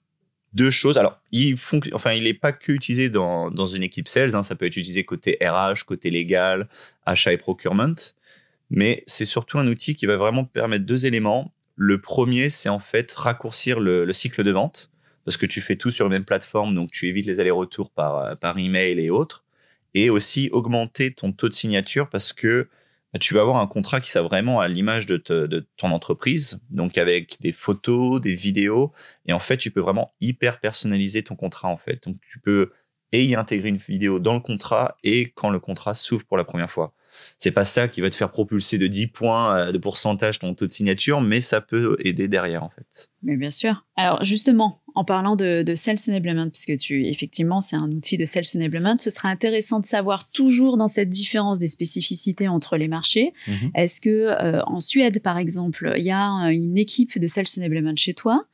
[0.54, 0.98] deux choses.
[0.98, 1.58] Alors, il
[1.94, 4.34] enfin, il n'est pas que utilisé dans, dans une équipe sales.
[4.34, 4.44] Hein.
[4.44, 6.70] Ça peut être utilisé côté RH, côté légal,
[7.06, 7.96] achat et procurement.
[8.70, 11.54] Mais c'est surtout un outil qui va vraiment permettre deux éléments.
[11.76, 14.90] Le premier, c'est en fait raccourcir le, le, cycle de vente
[15.26, 18.38] parce que tu fais tout sur la même plateforme, donc tu évites les allers-retours par,
[18.40, 19.44] par email et autres
[19.94, 22.70] et aussi augmenter ton taux de signature parce que
[23.14, 25.18] bah, tu vas avoir un contrat qui sera vraiment à l'image de,
[25.78, 28.94] ton entreprise, donc avec des photos, des vidéos,
[29.26, 32.04] et en fait, tu peux vraiment hyper personnaliser ton contrat en fait.
[32.06, 32.72] Donc, tu peux
[33.12, 36.72] y intégrer une vidéo dans le contrat et quand le contrat s'ouvre pour la première
[36.72, 36.94] fois.
[37.38, 40.54] C'est pas ça qui va te faire propulser de 10 points euh, de pourcentage ton
[40.54, 43.10] taux de signature, mais ça peut aider derrière en fait.
[43.24, 43.86] Mais bien sûr.
[43.96, 48.26] Alors justement, en parlant de, de Sales Enablement, puisque tu, effectivement, c'est un outil de
[48.26, 52.88] Sales Enablement, ce serait intéressant de savoir toujours dans cette différence des spécificités entre les
[52.88, 53.34] marchés.
[53.48, 53.72] Mhm.
[53.76, 57.96] Est-ce que euh, en Suède, par exemple, il y a une équipe de Sales Enablement
[57.96, 58.46] chez toi?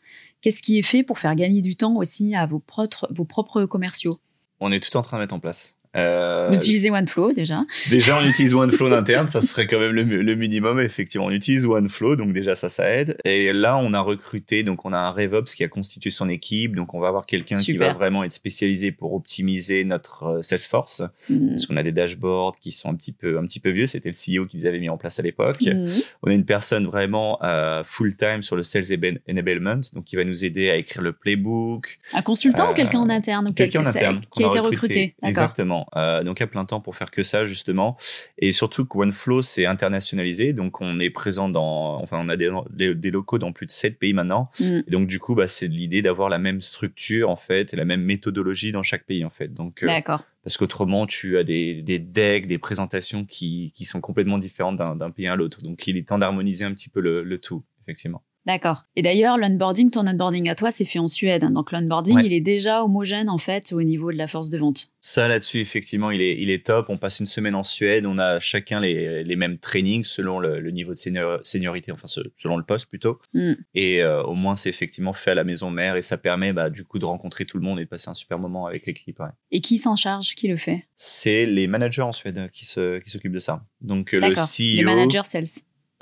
[0.42, 3.66] Qu'est-ce qui est fait pour faire gagner du temps aussi à vos propres, vos propres
[3.66, 4.20] commerciaux?
[4.60, 5.77] On est tout en train de mettre en place.
[5.96, 10.36] Euh, Vous utilisez OneFlow déjà Déjà, on utilise OneFlow d'interne, ça serait quand même le,
[10.36, 10.80] minimum.
[10.80, 13.18] Effectivement, on utilise OneFlow, donc déjà ça, ça aide.
[13.26, 16.76] Et là, on a recruté, donc on a un RevOps qui a constitué son équipe,
[16.76, 21.04] donc on va avoir quelqu'un qui va vraiment être spécialisé pour optimiser notre euh, Salesforce,
[21.30, 21.50] mm.
[21.50, 23.88] parce qu'on a des dashboards qui sont un petit peu, un petit peu vieux.
[23.88, 25.62] C'était le CEO qui les avait mis en place à l'époque.
[25.62, 25.86] Mm.
[26.24, 28.86] On a une personne vraiment euh, full time sur le Sales
[29.30, 32.00] Enablement, donc qui va nous aider à écrire le playbook.
[32.14, 35.16] Un consultant ou quelqu'un en interne Quelqu'un en interne qui a, été recruté.
[35.24, 35.77] Exactement.
[35.96, 37.98] Euh, donc à plein temps pour faire que ça justement.
[38.38, 42.52] Et surtout que OneFlow c'est internationalisé, donc on est présent dans, enfin on a des,
[42.96, 44.50] des, locaux dans plus de 7 pays maintenant.
[44.60, 44.80] Mm.
[44.88, 47.86] Et donc du coup bah, c'est l'idée d'avoir la même structure en fait et la
[47.86, 49.54] même méthodologie dans chaque pays en fait.
[49.54, 50.24] Donc euh, D'accord.
[50.44, 55.12] Parce qu'autrement, tu as des, des decks, des présentations qui, qui sont complètement différentes d'un
[55.12, 55.62] pays à l'autre.
[55.62, 58.24] Donc, il est temps d'harmoniser un petit peu le, le tout, effectivement.
[58.48, 58.86] D'accord.
[58.96, 61.44] Et d'ailleurs, l'onboarding, ton onboarding à toi, c'est fait en Suède.
[61.44, 61.52] hein.
[61.52, 62.26] Donc l'onboarding, Ouais.
[62.26, 64.90] il est déjà homogène en fait au niveau de la force de vente.
[65.02, 66.86] Ça là-dessus, effectivement, il est, il est top.
[66.90, 70.60] On passe une semaine en Suède, on a chacun les, les mêmes trainings selon le,
[70.62, 73.20] le niveau de senior- seniorité, enfin se- selon le poste plutôt.
[73.34, 73.54] Mm.
[73.76, 76.70] Et euh, au moins, c'est effectivement fait à la maison mère et ça permet bah,
[76.70, 79.20] du coup de rencontrer tout le monde et de passer un super moment avec l'équipe.
[79.20, 79.28] ouais.
[79.52, 80.86] Et qui s'en charge Qui le fait?
[80.96, 83.66] C'est les managers en Suède qui se- qui s'occupent de ça.
[83.82, 84.34] Donc euh, le.
[84.36, 85.44] CEO, Les managers sales.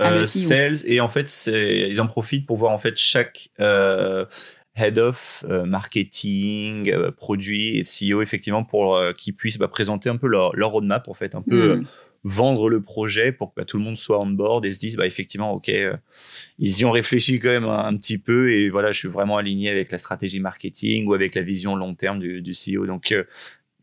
[0.01, 3.49] Ah, euh, sales et en fait c'est- ils en profitent pour voir en fait chaque
[3.61, 4.25] euh,
[4.75, 10.09] head of euh, marketing euh, produit et CEO effectivement pour euh, qu'ils puissent bah, présenter
[10.09, 11.85] un peu leur, leur roadmap en fait un peu Hmm.
[12.25, 14.95] vendre le projet pour que bah, tout le monde soit on board et se dise
[14.97, 15.71] bah effectivement ok
[16.59, 19.37] ils y ont réfléchi quand même un, un petit peu et voilà je suis vraiment
[19.37, 23.13] aligné avec la stratégie marketing ou avec la vision long terme du, du CEO donc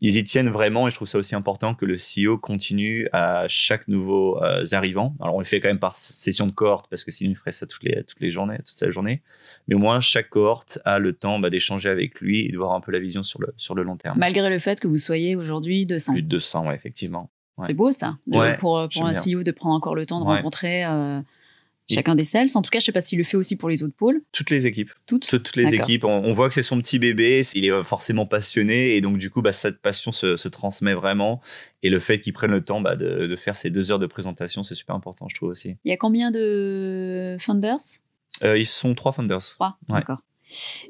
[0.01, 3.45] ils y tiennent vraiment et je trouve ça aussi important que le CEO continue à
[3.47, 5.15] chaque nouveau euh, arrivant.
[5.21, 7.51] Alors on le fait quand même par session de cohorte parce que sinon il ferait
[7.53, 9.21] ça toutes les toutes les journées, toute sa journée.
[9.67, 12.73] Mais au moins chaque cohorte a le temps bah, d'échanger avec lui et de voir
[12.73, 14.17] un peu la vision sur le sur le long terme.
[14.19, 16.13] Malgré le fait que vous soyez aujourd'hui 200.
[16.13, 17.29] Plus de 200, ouais, effectivement.
[17.59, 17.67] ouais.
[17.67, 19.21] C'est beau ça, Ouais, pour, pour j'aime un bien.
[19.39, 21.21] CEO de prendre encore le temps de rencontrer euh,
[21.89, 22.47] chacun des sales.
[22.55, 24.21] En tout cas, je sais pas s'il le fait aussi pour les autres pôles.
[24.31, 24.91] Toutes les équipes.
[25.05, 25.27] Toutes.
[25.27, 27.83] Toutes, toutes les équipes, on, on voit que c'est son petit bébé, il est euh,
[27.83, 31.41] forcément passionné et donc du coup, bah, cette passion se, se transmet vraiment.
[31.81, 34.07] Et le fait qu'il prenne le temps bah, de, de faire ces deux heures de
[34.07, 35.75] présentation, c'est super important, je trouve aussi.
[35.83, 37.77] Il y a combien de founders?
[38.43, 39.39] Euh, ils sont trois founders.
[39.39, 39.77] Trois.
[39.89, 39.99] Ouais.
[39.99, 40.19] D'accord.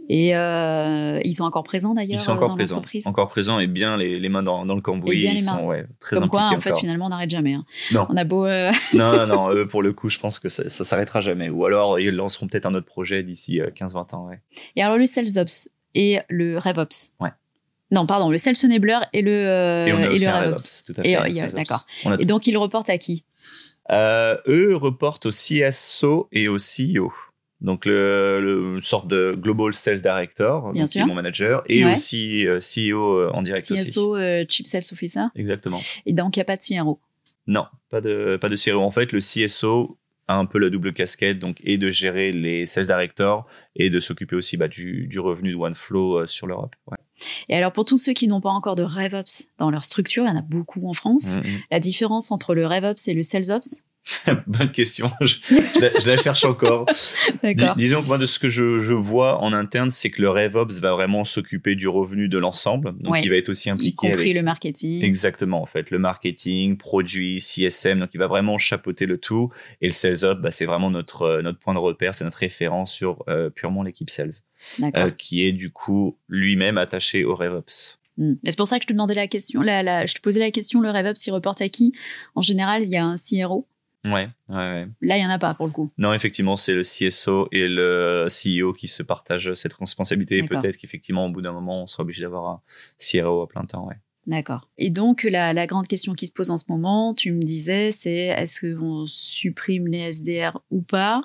[0.10, 3.60] Et euh, ils sont encore présents d'ailleurs Ils sont euh, encore dans présents, encore présents
[3.60, 5.18] et bien les, les mains dans, dans le cambouis.
[5.18, 5.58] Et bien ils les mains.
[5.58, 7.54] sont ouais, très Comme quoi, en fait, finalement, on n'arrête jamais.
[7.54, 7.66] hein.
[7.92, 8.06] Non.
[8.10, 8.46] On a beau.
[8.46, 11.50] euh, non, non, non, eux, pour le coup, je pense que ça, ça s'arrêtera jamais.
[11.50, 14.28] Ou alors, ils lanceront peut-être un autre projet d'ici euh, 15-20 ans.
[14.28, 14.42] Ouais.
[14.76, 17.12] Et alors, le Sales Ops et le RevOps.
[17.20, 17.30] Ouais.
[17.92, 20.84] Non, pardon, le Sales Enabler et le, euh, et on a et aussi le RevOps.
[20.88, 21.18] Tout à Et, fait.
[21.18, 21.54] euh, SalesOps.
[21.56, 21.86] d'accord.
[22.20, 23.24] Et donc, ils reportent à qui?
[23.92, 27.14] Euh, eux reportent au CSO et au CEO.
[27.64, 31.08] Donc, le, le- une sorte de Global Sales Director, Bien donc, qui est sûr.
[31.08, 31.94] mon manager, et Ouais.
[31.94, 33.82] aussi euh, CEO euh, en direct aussi.
[33.84, 35.22] CSO, euh, Chief Sales Officer.
[35.36, 35.80] Exactement.
[36.06, 37.00] Et donc, il n'y a pas de CRO.
[37.48, 38.82] Non, pas de, pas de CRO.
[38.82, 39.98] En fait, le CSO
[40.28, 43.46] a un peu la double casquette, donc, et de gérer les sales directors
[43.76, 46.76] et de s'occuper aussi bah, du, du revenu de OneFlow euh, sur l'Europe.
[46.92, 46.98] Ouais.
[47.50, 50.28] Et alors, pour tous ceux qui n'ont pas encore de RevOps dans leur structure, il
[50.28, 51.36] y en a beaucoup en France.
[51.38, 51.60] Mhm.
[51.72, 53.84] La différence entre le RevOps et le SalesOps
[54.48, 55.10] Bonne question.
[55.22, 56.86] Je, je la, je la cherche encore.
[57.44, 60.30] Dis- disons que moi, de ce que je, je vois en interne, c'est que le
[60.30, 62.98] RevOps va vraiment s'occuper du revenu de l'ensemble.
[63.00, 63.22] Donc, Ouais.
[63.24, 64.36] il va être aussi Y impliqué compris avec...
[64.36, 65.04] le marketing.
[65.04, 69.52] Exactement, en fait, le marketing, produit, CSM, donc il va vraiment chapeauter le tout.
[69.82, 72.40] Et le sales up, bah, c'est vraiment notre euh, notre point de repère, c'est notre
[72.40, 74.32] référence sur euh, purement l'équipe sales,
[74.98, 77.98] euh, qui est du coup lui-même attaché au RevOps.
[78.18, 78.34] Mm.
[78.44, 79.62] Et C'est pour ça que je te demandais la question.
[79.62, 81.94] La, la- je te posais la question le RevOps, il reporte à qui?
[82.36, 83.68] En général, il y a un CRO.
[84.06, 84.88] Ouais, ouais, ouais.
[85.02, 85.92] Là, il n'y en a pas pour le coup.
[85.98, 90.38] Non, effectivement, c'est le CSO et le CEO qui se partagent cette responsabilité.
[90.40, 90.44] Et.
[90.44, 92.62] Peut-être qu'effectivement, au bout d'un moment, on sera obligé d'avoir un
[93.00, 93.88] CRO à plein temps.
[93.88, 93.96] Ouais.
[94.28, 94.70] D'accord.
[94.78, 97.92] Et donc, la, la grande question qui se pose en ce moment, tu me disais,
[97.92, 101.22] c'est est-ce qu'on supprime les SDR ou pas?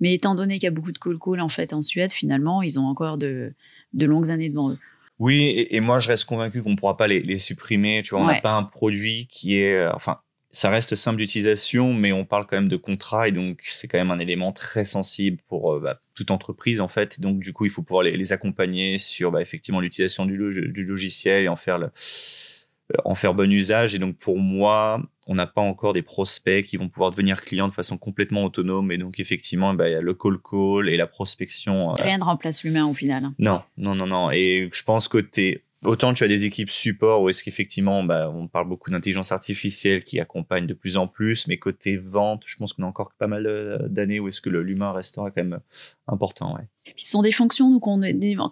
[0.00, 2.78] Mais étant donné qu'il y a beaucoup de call-call en fait en Suède, finalement, ils
[2.78, 3.52] ont encore de,
[3.94, 4.78] de longues années devant eux.
[5.18, 8.02] Oui, et, et moi, je reste convaincu qu'on ne pourra pas les, les supprimer.
[8.04, 8.40] Tu vois, on n'a Ouais.
[8.40, 9.74] pas un produit qui est.
[9.74, 13.60] euh, Enfin, ça reste simple d'utilisation, mais on parle quand même de contrat, et donc
[13.64, 17.20] c'est quand même un élément très sensible pour euh, bah, toute entreprise, en fait.
[17.20, 20.72] Donc, du coup, il faut pouvoir les, les accompagner sur bah, effectivement l'utilisation du, log-
[20.72, 23.94] du logiciel et en faire, le, euh, en faire bon usage.
[23.94, 27.68] Et donc, pour moi, on n'a pas encore des prospects qui vont pouvoir devenir clients
[27.68, 28.90] de façon complètement autonome.
[28.90, 31.90] Et donc, effectivement, bah, il y a le call-call et la prospection.
[31.90, 33.28] euh, Rien ne remplace l'humain au final.
[33.38, 34.30] non, non, non, non.
[34.32, 38.32] Et je pense que t'es autant tu as des équipes support où est-ce qu'effectivement, bah,
[38.34, 42.56] on parle beaucoup d'intelligence artificielle qui accompagne de plus en plus, mais côté vente, je
[42.56, 45.60] pense qu'on a encore pas mal euh, d'années où est-ce que l'humain restera quand même
[46.06, 46.54] important.
[46.56, 46.64] Ouais.
[46.84, 48.00] Puis ce sont des fonctions qu'on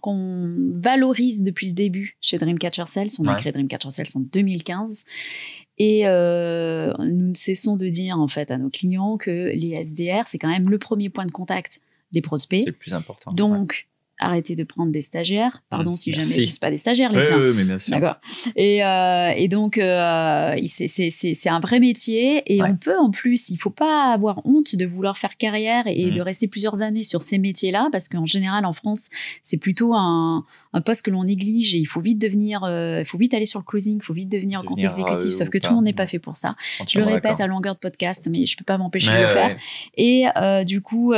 [0.02, 3.08] qu'on valorise depuis le début chez Dreamcatcher Sales.
[3.18, 5.04] On a créé Dreamcatcher Sales en 2015.
[5.78, 10.26] Et euh, nous ne cessons de dire en fait à nos clients que les SDR,
[10.26, 11.80] c'est quand même le premier point de contact
[12.12, 12.60] des prospects.
[12.60, 13.32] C'est le plus important.
[13.32, 15.62] Donc, arrêtez de prendre des stagiaires.
[15.70, 16.35] Pardon Mmh, si merci.
[16.40, 17.38] jamais ce pas des stagiaires, les Ouais, tiens.
[17.38, 17.92] ouais, mais bien sûr.
[17.92, 18.16] D'accord.
[18.57, 22.42] Et, euh, et donc, euh, c'est- un vrai métier.
[22.52, 22.68] Et Ouais.
[22.70, 26.20] on peut, en plus, il faut pas avoir honte de vouloir faire carrière et de
[26.20, 29.09] rester plusieurs années sur ces métiers-là, parce qu'en général, en France,
[29.43, 33.05] c'est plutôt un, un poste que l'on néglige et il faut vite devenir, euh, il
[33.05, 35.34] faut vite aller sur le cruising, il faut vite devenir, compte Devenir, exécutif.
[35.34, 36.57] euh, sauf que tout le monde n'est pas fait pour ça.
[36.88, 39.57] Je le répète à longueur de podcast, mais je peux pas m'empêcher de le faire.
[39.97, 40.24] Et
[40.64, 41.12] du coup,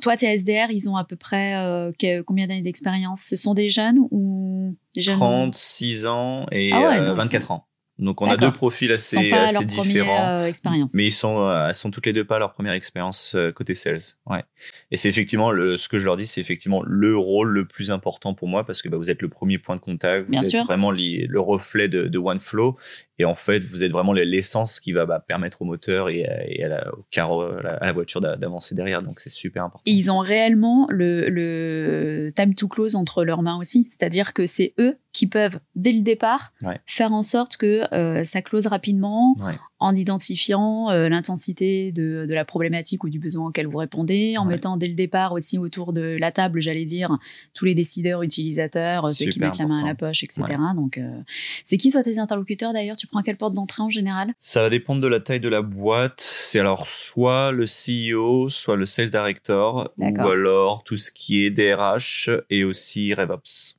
[0.00, 3.22] toi, tes SDR, ils ont à peu près euh, que- combien d'années d'expérience?
[3.22, 5.16] Ce sont des jeunes ou des jeunes?
[5.16, 7.68] 36 ans et Ah ouais, euh, non, 24 ans.
[7.98, 9.32] Donc on a deux profils assez,
[9.64, 10.38] différents.
[10.40, 10.52] Euh.
[10.94, 13.74] Mais ils sont, euh, elles sont toutes les deux pas leur première expérience euh, côté
[13.74, 14.00] sales.
[14.26, 14.44] Ouais.
[14.92, 17.90] Et c'est effectivement le, ce que je leur dis, c'est effectivement le rôle le plus
[17.90, 20.64] important pour moi parce que bah, vous êtes le premier point de contact, vous êtes
[20.64, 22.76] vraiment le reflet de, de OneFlow
[23.18, 26.68] et en fait, vous êtes vraiment l'essence qui va bah, permettre au moteur et, à,
[26.68, 29.02] la, au carreau, à la voiture d'avancer derrière.
[29.02, 29.82] Donc, c'est super important.
[29.86, 33.86] Et ils ont réellement le, le, time to close entre leurs mains aussi.
[33.88, 36.52] C'est-à-dire que c'est eux qui peuvent, dès le départ,
[36.86, 39.34] faire en sorte que euh, ça close rapidement
[39.80, 44.44] en identifiant euh, l'intensité de, de, la problématique ou du besoin auquel vous répondez, en
[44.44, 47.16] mettant dès le départ aussi autour de la table, j'allais dire,
[47.54, 50.44] tous les décideurs, utilisateurs, ceux qui mettent la main à la poche, etc.
[50.74, 51.08] Donc, euh,
[51.64, 52.96] c'est qui toi tes interlocuteurs d'ailleurs?
[52.96, 54.32] Tu prends quelle porte d'entrée en général?
[54.38, 56.20] Ça va dépendre de la taille de la boîte.
[56.20, 61.50] C'est alors soit le CEO, soit le sales director, ou alors tout ce qui est
[61.50, 63.77] DRH et aussi RevOps.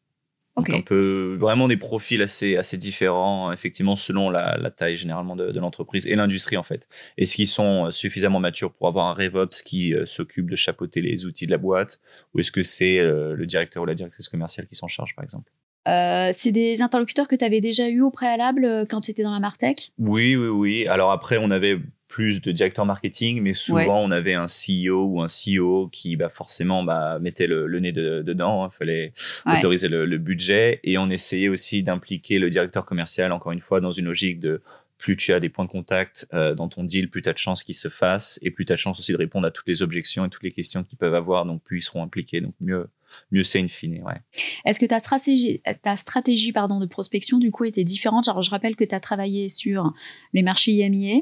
[0.68, 5.60] Donc un peu vraiment des profils assez assez différents, effectivement selon la, taille généralement de,
[5.60, 6.88] l'entreprise et l'industrie en fait.
[7.18, 11.02] Est-ce qu'ils sont euh, suffisamment matures pour avoir un RevOps qui euh, s'occupe de chapeauter
[11.02, 12.00] les outils de la boîte,
[12.34, 15.24] ou est-ce que c'est euh, le directeur ou la directrice commerciale qui s'en charge par
[15.24, 15.52] exemple?
[15.88, 19.32] Euh, c'est des interlocuteurs que tu avais déjà eu au préalable quand tu étais dans
[19.32, 19.92] la Martech?
[19.98, 20.88] Oui, oui, oui.
[20.88, 21.80] Alors après, on avait
[22.10, 26.30] plus de directeurs marketing, mais souvent on avait un CEO ou un CEO qui bah,
[26.30, 28.70] forcément bah, mettait le, nez dedans, il hein.
[28.72, 29.14] fallait
[29.46, 33.92] autoriser le, budget, et on essayait aussi d'impliquer le directeur commercial, encore une fois, dans
[33.92, 34.62] une logique de
[34.98, 37.38] plus tu as des points de contact euh, dans ton deal, plus tu as de
[37.38, 39.68] chances qu'ils se fassent, et plus tu as de chances aussi de répondre à toutes
[39.68, 42.54] les objections et toutes les questions qu'ils peuvent avoir, donc plus ils seront impliqués, donc
[42.60, 42.90] mieux,
[43.32, 44.02] mieux c'est in fine.
[44.04, 44.20] Ouais.
[44.66, 48.28] Est-ce que ta stratégie, ta stratégie pardon, de prospection, du coup, était différente?
[48.28, 49.94] Alors, je rappelle que tu as travaillé sur
[50.34, 51.22] les marchés IMIA,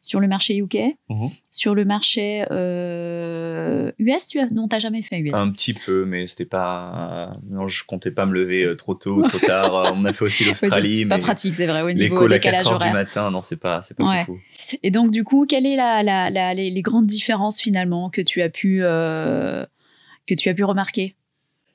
[0.00, 0.76] sur le marché UK,
[1.08, 1.28] mhm.
[1.50, 5.34] sur le marché euh, US, tu as non, t'as jamais fait US.
[5.34, 7.36] Un petit peu, mais c'était pas.
[7.48, 9.92] Non, je comptais pas me lever euh, trop tôt ou trop tard.
[9.96, 11.82] On a fait aussi l'Australie, mais pas pratique, c'est vrai.
[11.82, 14.38] Au niveau décalage horaire du matin, non, c'est pas, c'est pas beaucoup.
[14.82, 18.48] Et donc, du coup, quelles est la, la, les, grandes différences finalement que tu as
[18.48, 19.64] pu euh,
[20.26, 21.16] que tu as pu remarquer?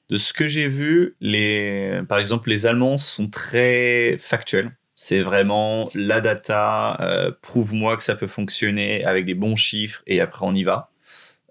[0.09, 4.71] De ce que j'ai vu, les, par exemple, les Allemands sont très factuels.
[5.03, 10.21] C'est vraiment la data, euh, prouve-moi que ça peut fonctionner avec des bons chiffres et
[10.21, 10.91] après on y va.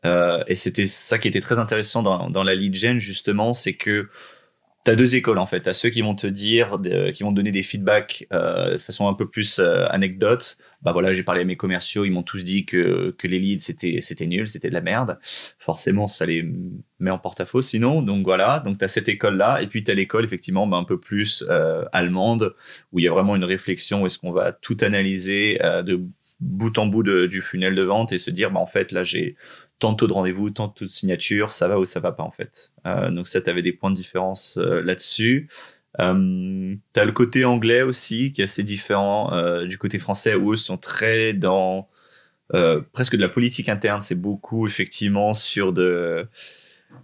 [0.04, 3.72] Euh, et c'était ça qui était très intéressant dans, dans la lead gen justement, c'est
[3.74, 4.08] que
[4.84, 5.62] tu as deux écoles en fait.
[5.62, 6.78] Tu ceux qui vont te dire,
[7.14, 10.56] qui vont te donner des feedbacks euh, de façon un peu plus euh, anecdote.
[10.82, 13.62] Bah voilà, j'ai parlé à mes commerciaux, ils m'ont tous dit que, que les leads
[13.62, 15.18] c'était c'était nul, c'était de la merde.
[15.58, 16.42] Forcément, ça les
[16.98, 18.00] met en porte-à-faux sinon.
[18.00, 20.78] Donc voilà, donc tu as cette école là et puis tu as l'école effectivement bah,
[20.78, 22.54] un peu plus euh, allemande
[22.92, 26.00] où il y a vraiment une réflexion où est-ce qu'on va tout analyser euh, de
[26.40, 29.04] bout en bout de, du funnel de vente et se dire bah en fait là
[29.04, 29.36] j'ai
[29.80, 32.72] tantôt de rendez-vous, tantôt de signature, ça va ou ça va pas en fait.
[32.86, 35.48] Euh, donc ça, tu avais des points de différence euh, là-dessus.
[35.98, 40.36] Euh, tu as le côté anglais aussi qui est assez différent euh, du côté français
[40.36, 41.88] où eux sont très dans
[42.92, 44.02] presque de la politique interne.
[44.02, 46.28] C'est beaucoup effectivement sur de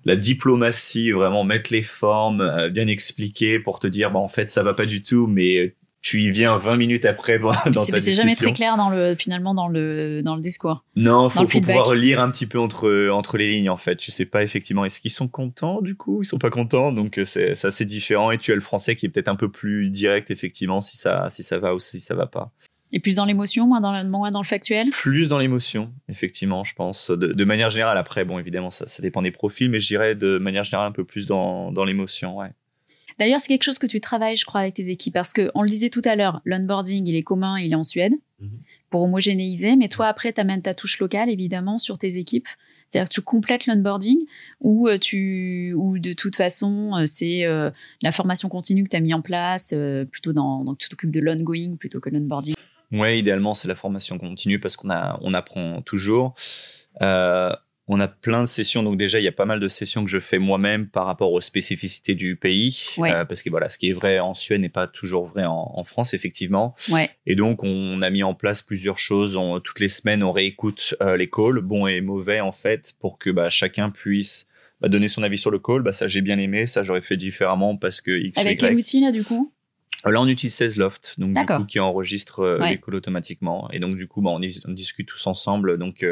[0.04, 4.64] la diplomatie, vraiment mettre les formes, bien expliquer pour te dire bah en fait ça
[4.64, 7.98] va pas du tout, mais tu y viens 20 minutes après dans ta discussion.
[7.98, 10.84] C'est jamais très clair dans le, finalement dans le, dans le discours.
[10.94, 13.96] Non, faut, faut pouvoir lire un petit peu entre, entre les lignes en fait.
[13.96, 17.18] Tu sais pas effectivement est-ce qu'ils sont contents du coup, ils sont pas contents, donc
[17.18, 18.30] euh, c'est assez différent.
[18.30, 21.26] Et tu as le français qui est peut-être un peu plus direct effectivement si ça,
[21.28, 22.52] si ça va ou si ça va pas.
[22.92, 24.90] Et plus dans l'émotion, moins dans, le, moins dans le factuel?
[24.90, 27.10] Plus dans l'émotion, effectivement, je pense.
[27.10, 30.14] De, de, manière générale, après, bon, évidemment, ça, ça dépend des profils, mais je dirais
[30.14, 32.52] de manière générale un peu plus dans, dans l'émotion, ouais.
[33.18, 35.68] D'ailleurs, c'est quelque chose que tu travailles, je crois, avec tes équipes, parce qu'on le
[35.68, 38.50] disait tout à l'heure, l'onboarding, il est commun, il est en Suède, mhm.
[38.90, 42.48] pour homogénéiser, mais toi, après, tu amènes ta touche locale, évidemment, sur tes équipes.
[42.88, 44.26] C'est-à-dire que tu complètes l'onboarding
[44.60, 48.96] ou euh, tu ou de toute façon euh, c'est euh, la formation continue que tu
[48.96, 49.74] as mis en place
[50.10, 52.54] plutôt dans donc tu t'occupes de l'ongoing plutôt que l'onboarding.
[52.92, 56.34] Ouais, idéalement c'est la formation continue parce qu'on a on apprend toujours.
[57.88, 60.10] On a plein de sessions, donc déjà il y a pas mal de sessions que
[60.10, 63.90] je fais moi-même par rapport aux spécificités du pays, euh, parce que voilà, ce qui
[63.90, 66.74] est vrai en Suède n'est pas toujours vrai en, France effectivement.
[67.26, 69.38] Et donc on a mis en place plusieurs choses.
[69.62, 73.30] toutes les semaines on réécoute euh, les calls, bons et mauvais en fait, pour que
[73.30, 74.48] bah, chacun puisse
[74.80, 75.82] bah, donner son avis sur le call.
[75.82, 79.00] Bah, ça j'ai bien aimé, ça j'aurais fait différemment parce que X, Avec quel outil
[79.00, 79.52] là du coup?
[80.04, 83.70] Là, on utilise 16 Loft, donc du coup, qui enregistre les calls automatiquement.
[83.72, 85.78] Et donc, du coup, bah, on, discute tous ensemble.
[85.78, 86.06] Donc,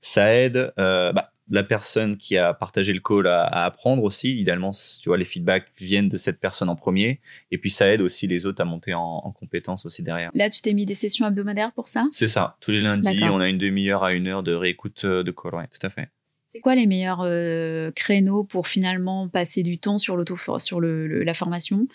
[0.00, 0.72] ça aide.
[0.76, 4.38] Bah, la personne qui a partagé le call à, apprendre aussi.
[4.38, 7.20] Idéalement, tu vois, les feedbacks viennent de cette personne en premier.
[7.50, 10.30] Et puis, ça aide aussi les autres à monter en, en compétences aussi derrière.
[10.34, 12.06] Là, tu t'es mis des sessions hebdomadaires pour ça?
[12.12, 12.56] C'est ça.
[12.60, 15.54] Tous les lundis, on a une demi-heure à une heure de réécoute euh, de call.
[15.54, 16.08] Ouais, tout à fait.
[16.46, 20.24] C'est quoi les meilleurs euh, créneaux pour finalement passer du temps sur,
[20.60, 21.86] sur le, la formation?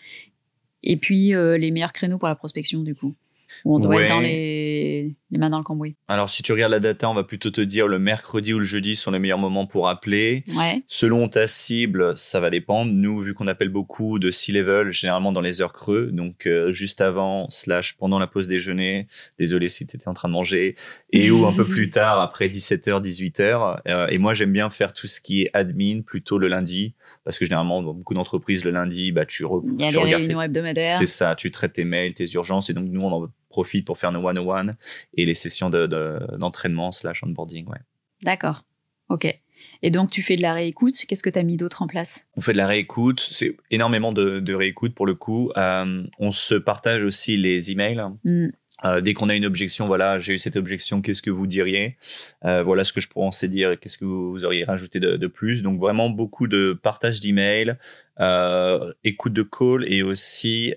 [0.83, 3.15] Et puis, euh, les meilleurs créneaux pour la prospection, du coup.
[3.63, 5.13] Ou on doit être dans les...
[5.35, 7.61] les, mains dans le cambouis Alors, si tu regardes la data, on va plutôt te
[7.61, 10.43] dire le mercredi ou le jeudi sont les meilleurs moments pour appeler.
[10.57, 10.83] Ouais.
[10.87, 12.91] Selon ta cible, ça va dépendre.
[12.91, 17.01] Nous, vu qu'on appelle beaucoup de C-level, généralement dans les heures creux, donc euh, juste
[17.01, 19.07] avant, slash pendant la pause déjeuner,
[19.39, 20.75] désolé si tu étais en train de manger,
[21.11, 23.81] et ou un peu plus tard, après 17h, 18h.
[23.87, 27.39] Euh, et moi, j'aime bien faire tout ce qui est admin plutôt le lundi parce
[27.39, 30.41] que généralement, dans beaucoup d'entreprises, le lundi, bah, tu, re, Il y a les réunions
[30.41, 30.99] hebdomadaires.
[30.99, 33.97] C'est ça, tu traites tes mails, tes urgences, et donc nous, on en profite pour
[33.97, 34.75] faire nos one-on-one
[35.15, 37.67] et les sessions d'entraînement de, slash onboarding.
[37.67, 37.79] Ouais.
[38.23, 38.63] D'accord,
[39.09, 39.39] ok.
[39.81, 40.95] Et donc, tu fais de la réécoute.
[41.07, 42.27] Qu'est-ce que tu as mis d'autre en place?
[42.35, 43.25] On fait de la réécoute.
[43.31, 45.51] C'est énormément de, de, réécoute pour le coup.
[45.57, 48.03] Euh, on se partage aussi les emails.
[48.23, 48.49] Mm.
[48.83, 51.97] Euh, dès qu'on a une objection, voilà, j'ai eu cette objection, qu'est-ce que vous diriez?
[52.43, 55.63] Euh, Voilà ce que je pourrais en dire, qu'est-ce que vous, auriez rajouté de, plus
[55.63, 57.75] Donc vraiment beaucoup de partage d'emails,
[58.19, 60.75] euh, écoute de call et aussi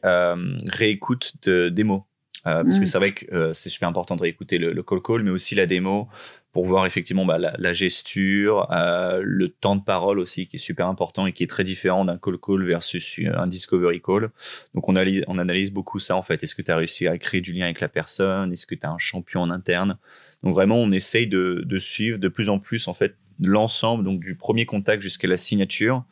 [0.68, 2.06] réécoute de démo.
[2.46, 2.86] Euh, parce que mm.
[2.86, 5.66] c'est vrai que c'est super important de réécouter le, le, call call, mais aussi la
[5.66, 6.08] démo
[6.52, 10.60] pour voir effectivement bah, la, la, gesture, euh, le temps de parole aussi qui est
[10.60, 14.30] super important et qui est très différent d'un call call versus un discovery call.
[14.74, 16.42] Donc on, analyse, on analyse beaucoup ça en fait.
[16.42, 18.52] Est-ce que tu as réussi à créer du lien avec la personne?
[18.52, 19.98] Est-ce que tu as un champion en interne?
[20.42, 24.20] Donc vraiment on essaye de, de, suivre de plus en plus en fait l'ensemble donc
[24.20, 26.04] du premier contact jusqu'à la signature.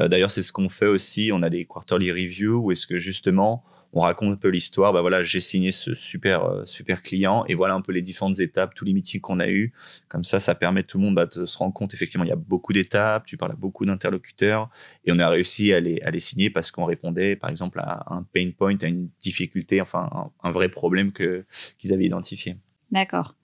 [0.00, 1.30] Euh, D'ailleurs c'est ce qu'on fait aussi.
[1.32, 3.64] On a des quarterly reviews où est-ce que justement
[3.94, 4.92] on raconte un peu l'histoire.
[4.92, 8.40] Bah voilà, j'ai signé ce super euh, super client et voilà un peu les différentes
[8.40, 9.72] étapes, tous les meetings qu'on a eu.
[10.08, 12.32] Comme ça, ça permet tout le monde bah, de se rendre compte effectivement il y
[12.32, 13.24] a beaucoup d'étapes.
[13.26, 14.68] Tu parles à beaucoup d'interlocuteurs
[15.04, 18.04] et on a réussi à les à les signer parce qu'on répondait par exemple à
[18.12, 21.44] un pain point, à une difficulté, enfin un, vrai problème que
[21.78, 22.56] qu'ils avaient identifié.
[22.90, 23.34] D'accord.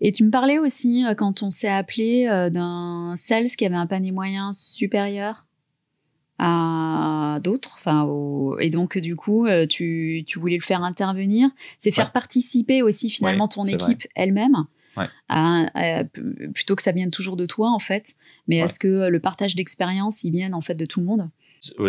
[0.00, 3.76] Et tu me parlais aussi euh, quand on s'est appelé euh, d'un sales qui avait
[3.76, 5.46] un panier moyen supérieur
[6.42, 7.76] à d'autres.
[7.78, 8.08] Enfin,
[8.60, 11.50] et donc du coup, euh, tu, tu, voulais le faire intervenir.
[11.78, 14.64] C'est faire participer aussi finalement ton équipe elle-même.
[16.54, 18.14] plutôt que ça vienne toujours de toi en fait,
[18.48, 21.28] mais est-ce que le partage d'expérience il vient en fait de tout le monde?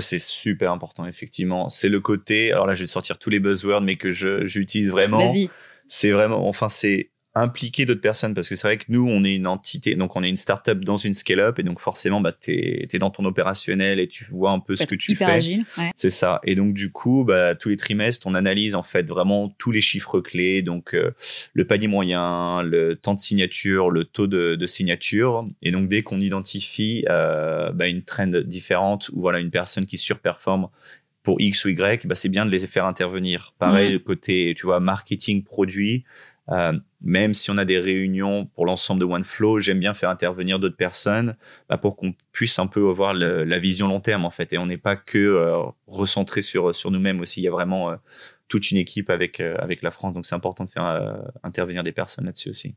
[0.01, 1.69] C'est super important effectivement.
[1.69, 2.51] C'est le côté.
[2.51, 5.17] Alors là, je vais sortir tous les buzzwords, mais que j'utilise vraiment.
[5.17, 5.49] Vas-y.
[5.87, 6.47] C'est vraiment.
[6.47, 9.95] Enfin, c'est impliquer d'autres personnes parce que c'est vrai que nous on est une entité
[9.95, 12.99] donc on est une startup dans une scale up et donc forcément bah tu es,
[12.99, 15.23] dans ton opérationnel et tu vois un peu ce que tu fais.
[15.23, 15.65] agile,
[15.95, 16.41] c'est ça.
[16.43, 19.79] Et donc du coup bah tous les trimestres on analyse en fait vraiment tous les
[19.79, 20.61] chiffres clés.
[20.61, 21.11] Donc euh,
[21.53, 25.47] le panier moyen le temps de signature le taux de, de signature.
[25.61, 29.97] Et donc dès qu'on identifie euh, bah, une trend différente ou voilà une personne qui
[29.97, 30.67] surperforme
[31.23, 33.53] pour X ou Y, bah, c'est bien de les faire intervenir.
[33.59, 36.03] Pareil, côté, tu vois, marketing, produit,
[36.51, 40.59] euh, même si on a des réunions pour l'ensemble de OneFlow, j'aime bien faire intervenir
[40.59, 41.35] d'autres personnes
[41.69, 44.53] bah, pour qu'on puisse un peu avoir la vision long terme en fait.
[44.53, 47.41] Et on n'est pas que euh, recentré sur sur nous-mêmes aussi.
[47.41, 47.95] Il y a vraiment euh,
[48.49, 52.25] toute une équipe avec avec la France, donc c'est important de faire intervenir des personnes
[52.25, 52.75] là-dessus aussi.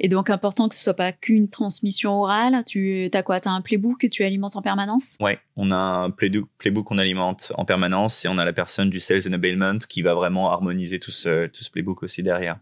[0.00, 2.64] Et donc important que ce soit pas qu'une transmission orale.
[2.66, 3.40] Tu as quoi?
[3.40, 5.16] Tu as un playbook que tu alimentes en permanence?
[5.20, 8.98] Ouais, on a un playbook qu'on alimente en permanence et on a la personne du
[8.98, 12.58] sales enablement qui va vraiment harmoniser tout ce tout ce playbook aussi derrière.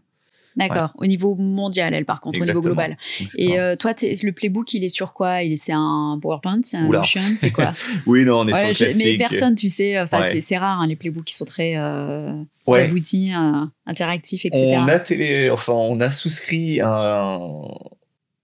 [0.55, 0.91] D'accord.
[0.97, 2.97] Au niveau mondial, elle, par contre, au niveau global.
[3.37, 5.43] Et euh, toi, le playbook, il est sur quoi?
[5.43, 7.71] Il est c'est un PowerPoint, c'est un Notion, c'est quoi?
[8.05, 9.05] Oui, non, on est sur classique.
[9.05, 12.33] Mais personne, tu sais, enfin, c'est rare hein, les playbooks qui sont très euh,
[12.67, 14.77] aboutis, euh, interactifs, etc.
[14.77, 17.61] On a télé, enfin, on a souscrit un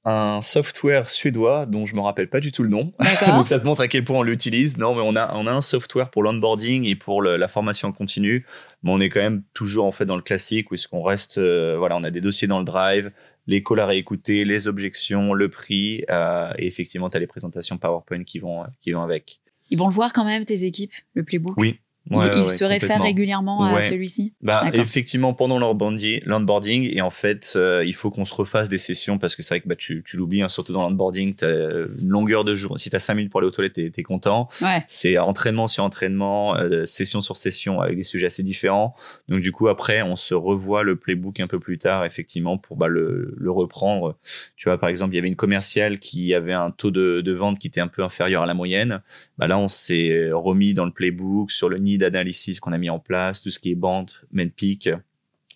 [0.08, 2.94] un software suédois dont je me rappelle pas du tout le nom.
[3.28, 4.78] Donc ça te montre à quel point on l'utilise.
[4.78, 8.46] Non, mais on a on a un software pour l'onboarding et pour la formation continue,
[8.84, 11.40] mais on est quand même toujours en fait dans le classique où est-ce qu'on reste
[11.40, 13.12] euh, voilà, on a des dossiers dans le drive,
[13.48, 17.78] les calls à réécouter, les objections, le prix euh, et effectivement tu as les présentations
[17.78, 19.42] PowerPoint qui vont qui vont avec.
[19.70, 21.56] Ils vont le voir quand même tes équipes, le playbook?
[21.58, 21.82] Oui,
[22.12, 27.94] il se réfère régulièrement à celui-ci bah, Effectivement, pendant l'onboarding, et en fait, euh, il
[27.94, 30.42] faut qu'on se refasse des sessions parce que c'est vrai que bah, tu, tu l'oublies,
[30.42, 32.80] hein, surtout dans l'onboarding, tu as une longueur de jour.
[32.80, 34.48] Si tu as 5 minutes pour aller aux toilettes, tu es, content.
[34.88, 38.96] C'est entraînement sur entraînement, euh, session sur session avec des sujets assez différents.
[39.28, 42.78] Donc, du coup, après, on se revoit le playbook un peu plus tard, effectivement, pour
[42.78, 44.16] bah, le, le reprendre.
[44.56, 47.34] Tu vois, par exemple, il y avait une commerciale qui avait un taux de, de
[47.34, 49.02] vente qui était un peu inférieur à la moyenne.
[49.38, 52.90] Bah, là, on s'est remis dans le playbook sur le nid d'analyse qu'on a mis
[52.90, 54.12] en place, tout ce qui est bande,
[54.56, 54.90] peak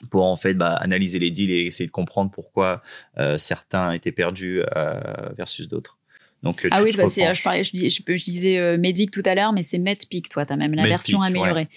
[0.09, 2.81] pour en fait bah, analyser les deals et essayer de comprendre pourquoi
[3.17, 4.99] euh, certains étaient perdus euh,
[5.37, 5.97] versus d'autres.
[6.43, 9.61] Donc, ah oui, bah, je, parlais, je, je, disais euh, Medic tout à l'heure, mais
[9.61, 11.67] c'est MedPeak, toi, tu as même la version améliorée,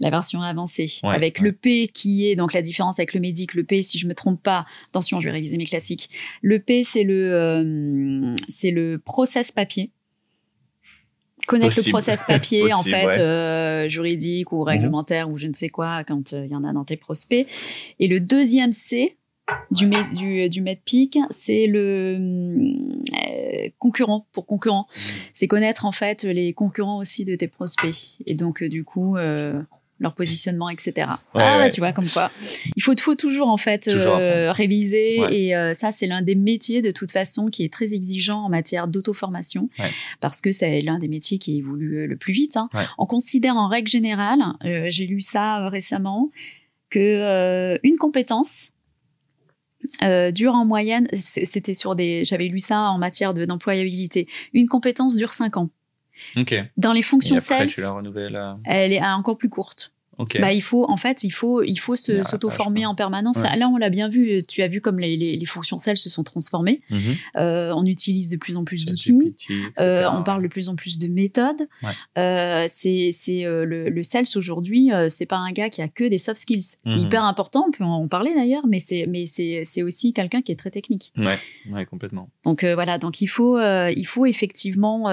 [0.00, 3.64] la version avancée, avec le P qui est, donc la différence avec le Medic, le
[3.64, 6.08] P, si je me trompe pas, attention, je vais réviser mes classiques,
[6.40, 9.90] le P, c'est le, c'est le process papier,
[11.46, 14.68] connaître le process papier en fait euh, juridique ou mhm.
[14.68, 17.46] réglementaire ou je ne sais quoi quand il y en a dans tes prospects.
[17.98, 19.16] Et le deuxième C
[19.70, 22.18] du, du, du MedPeak, c'est le
[23.78, 24.86] concurrent pour concurrent.
[24.90, 25.20] Mhm.
[25.34, 28.16] C'est connaître en fait les concurrents aussi de tes prospects.
[28.26, 29.16] Et donc du coup
[30.04, 31.08] leur positionnement, etc.
[31.34, 32.30] ah tu vois comme quoi.
[32.76, 36.82] Il faut, faut toujours en fait euh, réviser et euh, ça c'est l'un des métiers
[36.82, 39.68] de toute façon qui est très exigeant en matière d'auto-formation
[40.20, 42.56] parce que c'est l'un des métiers qui évolue euh, le plus vite.
[42.56, 42.68] Hein.
[42.98, 44.40] On considère en règle générale,
[44.86, 46.30] j'ai lu ça récemment,
[46.90, 48.70] que une compétence
[50.32, 55.32] dure en moyenne, c'était sur des, j'avais lu ça en matière d'employabilité, une compétence dure
[55.32, 55.70] 5 ans.
[56.76, 57.68] Dans les fonctions sales,
[58.64, 59.93] elle est encore plus courte.
[60.40, 63.42] Bah, il faut, en fait, il faut, il faut s'auto-former en permanence.
[63.42, 64.42] Là, on l'a bien vu.
[64.46, 66.80] Tu as vu comme les, les, fonctions sales se sont transformées.
[66.90, 67.00] Mhm.
[67.36, 69.34] euh, on utilise de plus en plus d'outils.
[69.78, 71.68] Euh, on parle de plus en plus de méthodes.
[72.18, 74.92] Euh, c'est, c'est euh, le, le, sales aujourd'hui.
[74.92, 76.62] Euh, c'est pas un gars qui a que des soft skills.
[76.62, 76.98] C'est mhm.
[76.98, 77.66] hyper important.
[77.68, 80.70] On peut en parler d'ailleurs, mais c'est, mais c'est, c'est aussi quelqu'un qui est très
[80.70, 81.12] technique.
[81.16, 81.38] Ouais,
[81.70, 82.30] ouais complètement.
[82.44, 82.98] Donc voilà.
[82.98, 85.04] Donc il faut, il faut effectivement.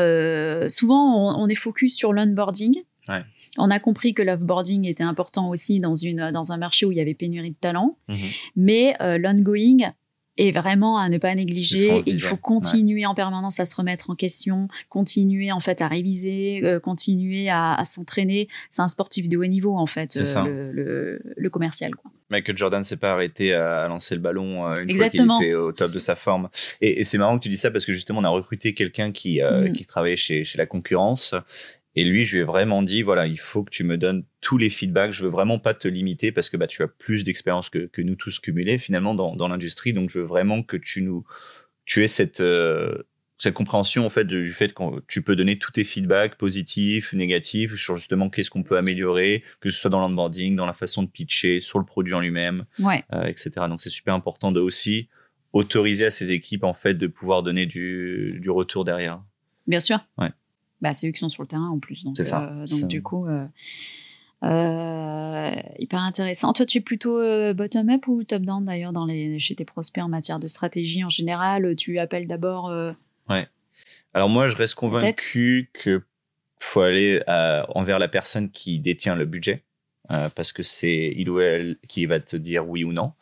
[0.69, 2.83] souvent, on, on est focus sur l'onboarding.
[3.07, 3.23] Ouais.
[3.57, 6.97] On a compris que l'offboarding était important aussi dans, une, dans un marché où il
[6.97, 7.97] y avait pénurie de talent.
[8.07, 8.17] Mhm.
[8.55, 9.91] Mais euh, l'ongoing
[10.37, 12.01] est vraiment à ne pas négliger.
[12.05, 16.61] Il faut continuer en permanence à se remettre en question, continuer en fait à réviser,
[16.63, 18.47] euh, continuer à, s'entraîner.
[18.69, 21.93] C'est un sportif de haut niveau en fait, euh, le, commercial.
[21.93, 22.09] Quoi.
[22.29, 25.35] Michael Jordan s'est pas arrêté à, lancer le ballon une Exactement.
[25.35, 26.47] fois qu'il était au top de sa forme.
[26.79, 29.41] Et, c'est marrant que tu dis ça parce que justement on a recruté quelqu'un qui,
[29.41, 29.73] mm.
[29.73, 31.35] qui travaillait chez, chez la concurrence
[31.95, 34.57] et lui, je lui ai vraiment dit, voilà, il faut que tu me donnes tous
[34.57, 35.11] les feedbacks.
[35.11, 38.01] Je veux vraiment pas te limiter parce que bah, tu as plus d'expérience que, que
[38.01, 39.91] nous tous cumulés finalement dans, dans l'industrie.
[39.91, 41.25] Donc, je veux vraiment que tu nous,
[41.85, 42.95] tu aies cette, euh,
[43.39, 47.75] cette compréhension en fait du fait que tu peux donner tous tes feedbacks positifs, négatifs
[47.75, 51.09] sur justement qu'est-ce qu'on peut améliorer, que ce soit dans l'onboarding, dans la façon de
[51.09, 53.03] pitcher, sur le produit en lui-même, ouais.
[53.13, 53.51] euh, etc.
[53.67, 55.09] Donc, c'est super important de aussi
[55.51, 59.21] autoriser à ces équipes en fait de pouvoir donner du, du retour derrière.
[59.67, 59.99] Bien sûr.
[60.17, 60.29] Ouais
[60.81, 62.03] bah, c'est eux qui sont sur le terrain en plus.
[62.03, 62.51] Donc, ça.
[62.51, 63.45] Euh, donc du coup, euh,
[64.43, 66.53] euh, hyper intéressant.
[66.53, 67.19] Toi, tu es plutôt
[67.53, 71.75] bottom-up ou top-down d'ailleurs dans les, chez tes prospects en matière de stratégie en général?
[71.75, 72.73] Tu appelles d'abord.
[73.29, 73.47] Ouais.
[74.13, 76.01] Alors moi, je reste convaincu que
[76.59, 79.63] faut aller envers la personne qui détient le budget.
[80.11, 83.13] Euh, parce que c'est il ou elle qui va te dire oui ou non.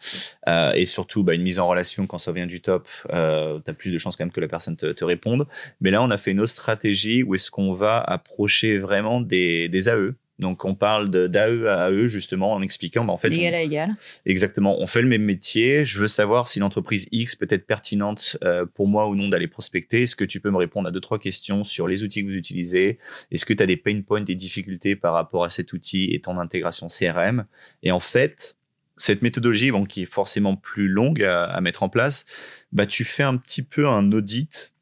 [0.47, 3.71] Euh, et surtout, bah, une mise en relation quand ça vient du top, euh, tu
[3.71, 5.47] as plus de chances quand même que la personne te, te, réponde.
[5.81, 9.69] Mais là, on a fait une autre stratégie où est-ce qu'on va approcher vraiment des,
[9.69, 13.53] des AE, donc on parle d'AE à AE justement en expliquant, bah, en fait, égal
[13.53, 13.95] à égal.
[14.25, 15.83] Exactement, on fait le même métier.
[15.85, 19.47] Je veux savoir si l'entreprise X peut être pertinente euh, pour moi ou non d'aller
[19.47, 20.03] prospecter.
[20.03, 22.35] Est-ce que tu peux me répondre à deux trois questions sur les outils que vous
[22.35, 22.99] utilisez?
[23.31, 26.21] Est-ce que tu as des pain points, des difficultés par rapport à cet outil et
[26.21, 27.45] ton intégration CRM
[27.83, 28.55] Et en fait,
[28.95, 32.25] cette méthodologie, bon, qui est forcément plus longue à, à mettre en place,
[32.71, 34.73] bah tu fais un petit peu un audit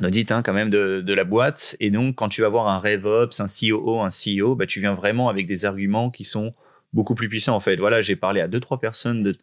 [0.00, 1.76] un audit hein, quand même de, la boîte.
[1.80, 4.94] Et donc, quand tu vas voir un RevOps, un COO, un CEO, bah, tu viens
[4.94, 6.54] vraiment avec des arguments qui sont
[6.92, 7.76] beaucoup plus puissants en fait.
[7.76, 9.36] Voilà, j'ai parlé à deux trois personnes de.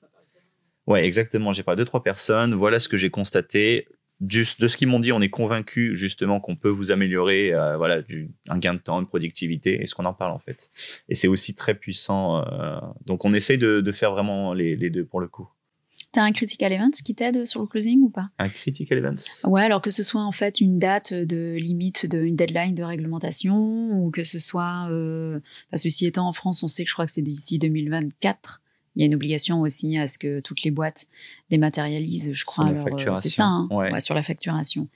[0.88, 1.53] Ouais, exactement.
[1.53, 2.55] J'ai parlé à deux trois personnes.
[2.55, 3.88] Voilà ce que j'ai constaté.
[4.28, 7.78] Juste de ce qu'ils m'ont dit, on est convaincu justement qu'on peut vous améliorer, euh,
[7.78, 8.01] voilà,
[8.49, 9.80] un gain de temps, une productivité.
[9.80, 10.72] Est-ce qu'on en parle en fait
[11.08, 12.43] Et c'est aussi très puissant.
[12.51, 15.47] Euh, donc, on essaye de, faire vraiment les deux pour le coup.
[16.18, 19.13] T'as un critical event qui t'aide sur le closing ou pas Un critical event
[19.43, 22.82] Ouais, alors que ce soit en fait une date de limite, de, une deadline de
[22.82, 25.39] réglementation, ou que ce soit, euh,
[25.76, 28.63] ceci étant en France, on sait que je crois que c'est d'ici 2024.
[28.95, 31.05] Il y a une obligation aussi à ce que toutes les boîtes
[31.51, 32.68] dématérialisent, je crois.
[32.68, 33.99] Euh, c'est ça, hein ouais.
[33.99, 34.88] sur la facturation.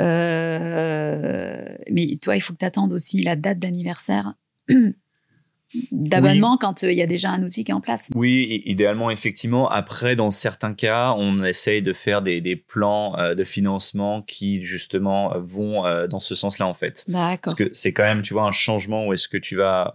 [0.00, 4.34] Euh, mais toi, il faut que tu attendes aussi la date d'anniversaire
[5.92, 8.08] d'abonnement quand euh, il y a déjà un outil qui est en place.
[8.14, 9.68] Oui, idéalement, effectivement.
[9.68, 14.64] Après, dans certains cas, on essaye de faire des, des plans euh, de financement qui,
[14.64, 17.04] justement, vont euh, dans ce sens-là, en fait.
[17.08, 17.38] D'accord.
[17.42, 19.94] Parce que c'est quand même, tu vois, un changement où est-ce que tu vas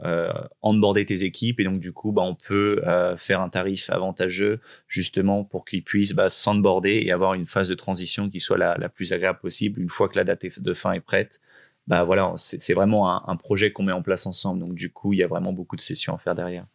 [0.62, 2.82] onboarder tes équipes et donc, du coup, bah, on peut
[3.18, 7.76] faire un tarif avantageux, justement, pour qu'ils puissent bah, s'onboarder et avoir une phase de
[7.76, 10.94] transition qui soit la, la plus agréable possible une fois que la date de fin
[10.94, 11.40] est prête
[11.88, 14.60] bah voilà, c'est vraiment un, projet qu'on met en place ensemble.
[14.60, 16.66] Donc du coup, il y a vraiment beaucoup de sessions à faire derrière.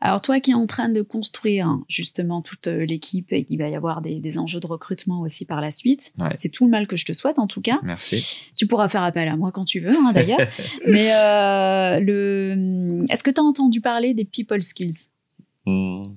[0.00, 3.58] Alors toi qui es en train de construire hein, justement toute euh, l'équipe et qu'il
[3.58, 6.86] va y avoir des, enjeux de recrutement aussi par la suite, c'est tout le mal
[6.86, 7.80] que je te souhaite en tout cas.
[7.82, 8.50] Merci.
[8.54, 10.38] Tu pourras faire appel à moi quand tu veux hein, d'ailleurs.
[10.86, 13.04] Mais euh, le...
[13.10, 15.08] est-ce que tu as entendu parler des people skills?
[15.66, 16.14] Hmm.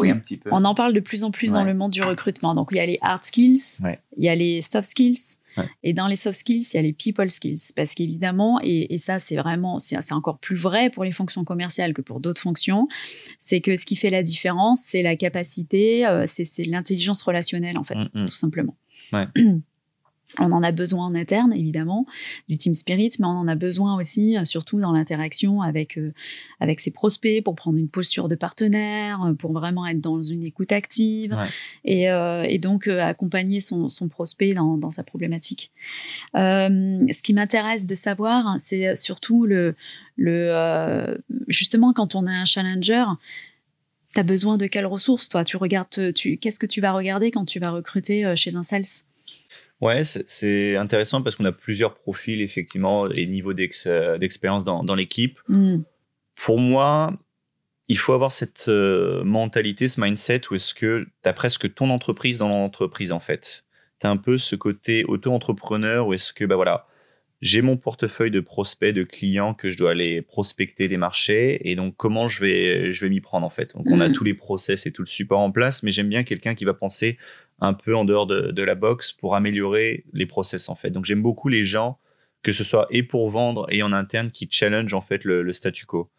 [0.00, 0.50] Oui, un petit peu.
[0.52, 2.54] On en parle de plus en plus dans le monde du recrutement.
[2.54, 4.00] Donc, il y a les hard skills, Ouais.
[4.16, 5.38] il y a les soft skills.
[5.56, 5.68] Ouais.
[5.84, 7.72] Et dans les soft skills, il y a les people skills.
[7.76, 11.94] Parce qu'évidemment, et, et ça, c'est vraiment, c'est encore plus vrai pour les fonctions commerciales
[11.94, 12.88] que pour d'autres fonctions,
[13.38, 17.84] c'est que ce qui fait la différence, c'est la capacité, euh, c'est l'intelligence relationnelle, en
[17.84, 18.26] fait, Mm, mm.
[18.26, 18.76] tout simplement.
[19.12, 19.26] Ouais.
[20.40, 22.06] On en a besoin en interne, évidemment,
[22.48, 26.12] du team spirit, mais on en a besoin aussi, euh, surtout dans l'interaction avec, euh,
[26.60, 30.42] avec ses prospects, pour prendre une posture de partenaire, euh, pour vraiment être dans une
[30.42, 31.46] écoute active, Ouais.
[31.84, 35.70] et, euh, et donc euh, accompagner son, son prospect dans, dans sa problématique.
[36.34, 39.74] Ce qui m'intéresse de savoir, hein, c'est surtout le,
[40.16, 43.04] le justement quand on est un challenger,
[44.14, 45.44] tu as besoin de quelles ressources, toi?
[45.44, 48.84] Tu regardes, tu, qu'est-ce que tu vas regarder quand tu vas recruter chez un sales?
[49.84, 53.52] Ouais, c'est- intéressant parce qu'on a plusieurs profils, effectivement, et niveaux
[53.86, 55.38] euh, d'expérience dans, dans l'équipe.
[55.48, 55.82] Hmm.
[56.36, 57.12] Pour moi,
[57.90, 61.90] il faut avoir cette euh, mentalité, ce mindset où est-ce que tu as presque ton
[61.90, 63.64] entreprise dans l'entreprise, en fait.
[64.00, 66.86] Tu as un peu ce côté auto-entrepreneur où est-ce que, bah voilà,
[67.42, 71.68] j'ai mon portefeuille de prospects, de clients que je dois aller prospecter des marchés.
[71.70, 73.74] Et donc, comment je vais, je vais m'y prendre, en fait.
[73.76, 74.14] Donc, on a Mhm.
[74.14, 76.72] tous les process et tout le support en place, mais j'aime bien quelqu'un qui va
[76.72, 77.18] penser
[77.60, 80.90] un peu en dehors de, de la box pour améliorer les process, en fait.
[80.90, 81.98] Donc, j'aime beaucoup les gens,
[82.42, 85.52] que ce soit et pour vendre et en interne, qui challenge, en fait, le, le
[85.52, 86.10] statu quo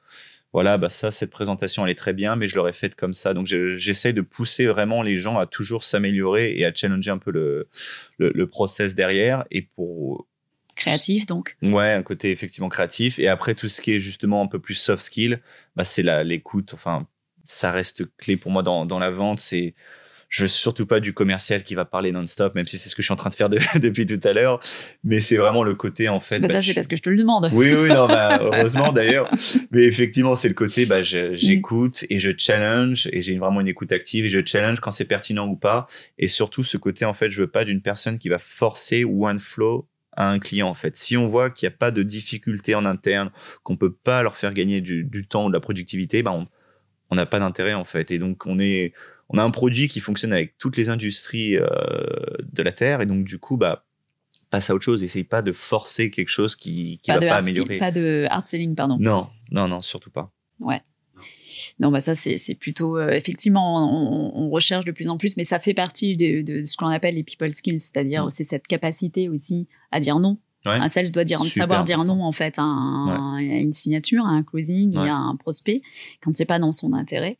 [0.53, 3.33] voilà, bah ça, cette présentation, elle est très bien, mais je l'aurais faite comme ça.
[3.33, 7.17] Donc, je- j'essaie de pousser vraiment les gens à toujours s'améliorer et à challenger un
[7.17, 7.67] peu le,
[8.19, 9.43] le, le process derrière.
[9.51, 10.27] Et pour,
[10.77, 11.57] Créatif, donc.
[11.61, 13.19] ouais, un côté effectivement créatif.
[13.19, 15.41] Et après, tout ce qui est justement un peu plus soft skill,
[15.75, 16.73] bah, c'est l'écoute.
[16.73, 17.05] Enfin,
[17.43, 19.39] ça reste clé pour moi dans, dans la vente.
[19.39, 19.73] C'est,
[20.35, 23.01] je veux surtout pas du commercial qui va parler non-stop, même si c'est ce que
[23.01, 24.59] je suis en train de faire de- depuis tout à l'heure.
[25.05, 26.39] Mais c'est vraiment le côté, en fait.
[26.41, 27.49] Bah, bah, ça, je- c'est parce que je te le demande.
[27.53, 29.29] oui, oui, non, bah, heureusement d'ailleurs.
[29.71, 33.69] Mais effectivement, c'est le côté, bah, je- j'écoute et je challenge et j'ai vraiment une
[33.69, 35.87] écoute active et je challenge quand c'est pertinent ou pas.
[36.17, 39.39] Et surtout, ce côté, en fait, je veux pas d'une personne qui va forcer one
[39.39, 40.97] flow à un client, en fait.
[40.97, 43.31] Si on voit qu'il n'y a pas de difficulté en interne,
[43.63, 46.33] qu'on peut pas leur faire gagner du, du temps ou de la productivité, bah,
[47.11, 48.11] on n'a pas d'intérêt, en fait.
[48.11, 48.91] Et donc, on est,
[49.29, 51.65] on a un produit qui fonctionne avec toutes les industries euh,
[52.53, 53.01] de la Terre.
[53.01, 53.85] Et donc, du coup, bah,
[54.51, 55.01] passe à autre chose.
[55.03, 57.79] Essaye pas de forcer quelque chose qui, Pas va de, pas skill- améliorer.
[57.79, 58.97] pas de hard selling, pardon.
[58.99, 60.31] Non, non, non, surtout pas.
[61.79, 62.97] Non, bah ça, c'est c'est plutôt.
[62.97, 66.63] euh, effectivement, on, on recherche de plus en plus, mais ça fait partie de, de
[66.63, 68.29] ce qu'on appelle les people skills, c'est-à-dire Mm.
[68.29, 70.37] c'est cette capacité aussi à dire non.
[70.65, 70.71] Ouais.
[70.73, 74.25] Un sales doit dire, Super savoir dire non, en fait, à, un- à une signature,
[74.25, 75.05] à un closing Ouais.
[75.07, 75.81] et à un prospect,
[76.21, 77.37] quand c'est pas dans son intérêt.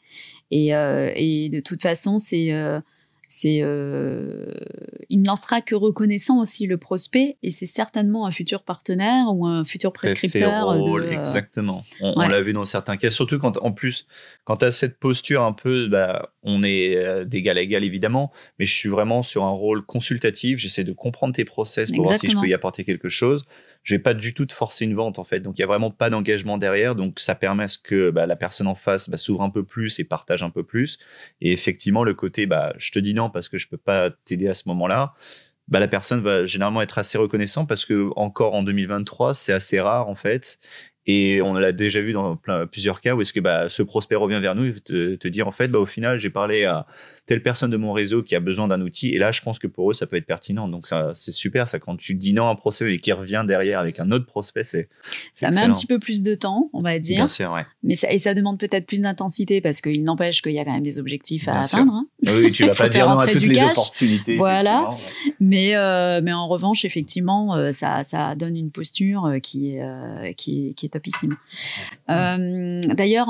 [0.52, 2.52] Et, euh, et de toute façon, c'est.
[2.52, 2.80] euh,
[3.28, 4.54] c'est euh,
[5.10, 9.48] il ne lancera que reconnaissant aussi le prospect et c'est certainement un futur partenaire ou
[9.48, 11.84] un futur prescripteur Effet, de, rôle, euh, exactement.
[12.02, 14.06] On, l'a vu dans certains cas, surtout quand, en plus,
[14.44, 18.68] quand tu as cette posture un peu, bah, on est d'égal à égal évidemment, mais
[18.68, 20.60] je suis vraiment sur un rôle consultatif.
[20.60, 23.46] J'essaie de comprendre tes process pour voir si je peux y apporter quelque chose.
[23.86, 25.68] Je vais pas du tout te forcer une vente en fait, donc il y a
[25.68, 29.10] vraiment pas d'engagement derrière, donc ça permet à ce que bah, la personne en face
[29.10, 30.98] bah, s'ouvre un peu plus et partage un peu plus.
[31.40, 34.48] Et effectivement, le côté, bah, je te dis non parce que je peux pas t'aider
[34.50, 35.14] à ce moment-là.
[35.72, 40.10] La personne va généralement être assez reconnaissant parce que encore en 2023, c'est assez rare
[40.10, 40.60] en fait.
[41.08, 44.16] Et on l'a déjà vu dans plein, plusieurs cas où est-ce que bah, ce prospect
[44.16, 46.88] revient vers nous et te, te dire en fait, bah, au final, j'ai parlé à
[47.28, 49.10] telle personne de mon réseau qui a besoin d'un outil.
[49.10, 50.68] Et là, je pense que pour eux, ça peut être pertinent.
[50.68, 51.68] Donc, ça, c'est super.
[51.68, 54.26] Ça, quand tu dis non à un prospect et qui revient derrière avec un autre
[54.26, 54.90] prospect, c'est.
[55.32, 57.18] ça met un petit peu plus de temps, on va dire.
[57.18, 57.66] Bien sûr, ouais.
[57.84, 60.74] Mais ça, et ça demande peut-être plus d'intensité parce qu'il n'empêche qu'il y a quand
[60.74, 61.94] même des objectifs à Bien atteindre.
[61.94, 62.08] hein.
[62.28, 63.78] Oui, tu vas pas dire non à toutes les cash.
[63.78, 64.38] opportunités.
[64.38, 64.90] Voilà.
[65.40, 70.34] Mais, euh, mais en revanche, effectivement, euh, ça, ça donne une posture euh, qui euh,
[70.34, 71.36] qui est, qui est topissime.
[72.10, 73.28] Euh, D'ailleurs,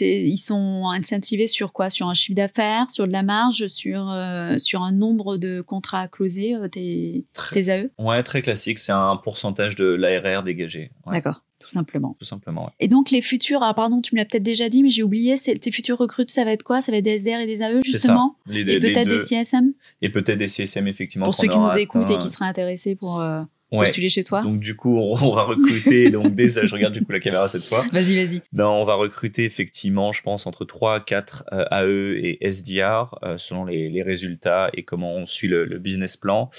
[0.00, 1.90] ils sont incentivés sur quoi?
[1.90, 6.00] Sur un chiffre d'affaires, sur de la marge, sur, euh, sur un nombre de contrats
[6.02, 8.78] à closer, euh, tes, Très- tes AE Ouais, très classique.
[8.78, 10.90] C'est un pourcentage de l'ARR dégagé.
[11.06, 12.16] Ouais, D'accord, tout simplement.
[12.18, 12.64] Tout simplement.
[12.64, 12.70] ouais.
[12.80, 15.34] Et donc, les futurs, ah, pardon, tu me l'as peut-être déjà dit, mais j'ai oublié,
[15.36, 16.80] tes futurs recrutes, ça va être quoi?
[16.80, 18.36] Ça va être des SDR et des AE, justement?
[18.46, 21.24] Les, Et peut-être des CSM Et peut-être des CSM, effectivement.
[21.26, 23.42] Pour ceux qui nous écoutent et qui seraient intéressés pour euh,
[23.72, 23.86] Ouais.
[23.86, 24.42] postuler chez toi.
[24.42, 27.48] Donc du coup, on, on va recruter donc des je regarde du coup la caméra
[27.48, 27.84] cette fois.
[27.92, 28.42] Vas-y, vas-y.
[28.52, 33.18] Non, on va recruter effectivement, je pense entre 3 à 4 euh, AE et SDR
[33.22, 36.50] euh, selon les, les résultats et comment on suit le, le business plan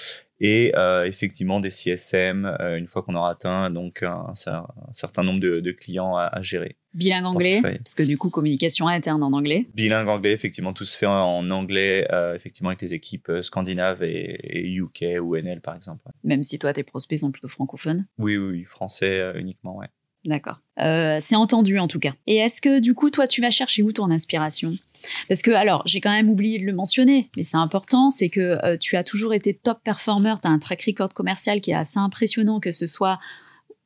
[0.45, 4.65] et euh, effectivement des CSM euh, une fois qu'on aura atteint donc un, un cer-
[4.89, 6.75] un certain nombre de, de clients à, à gérer.
[6.93, 9.65] Bilingue anglais, parce que du coup, communication interne en anglais.
[9.73, 14.37] Bilingue anglais, effectivement, tout se fait en anglais, euh, effectivement avec les équipes scandinaves et,
[14.43, 16.03] et UK ou NL par exemple.
[16.23, 18.05] Même si toi, tes prospects sont plutôt francophones.
[18.19, 19.87] Oui, oui, oui, français euh, uniquement, ouais.
[20.25, 20.59] D'accord.
[20.79, 22.13] Euh, c'est entendu en tout cas.
[22.27, 24.77] Et est-ce que du coup, toi, tu vas chercher où ton inspiration?
[25.27, 28.57] Parce que, alors, j'ai quand même oublié de le mentionner, mais c'est important, c'est que
[28.63, 31.75] euh, tu as toujours été top performer, tu as un track record commercial qui est
[31.75, 33.19] assez impressionnant, que ce soit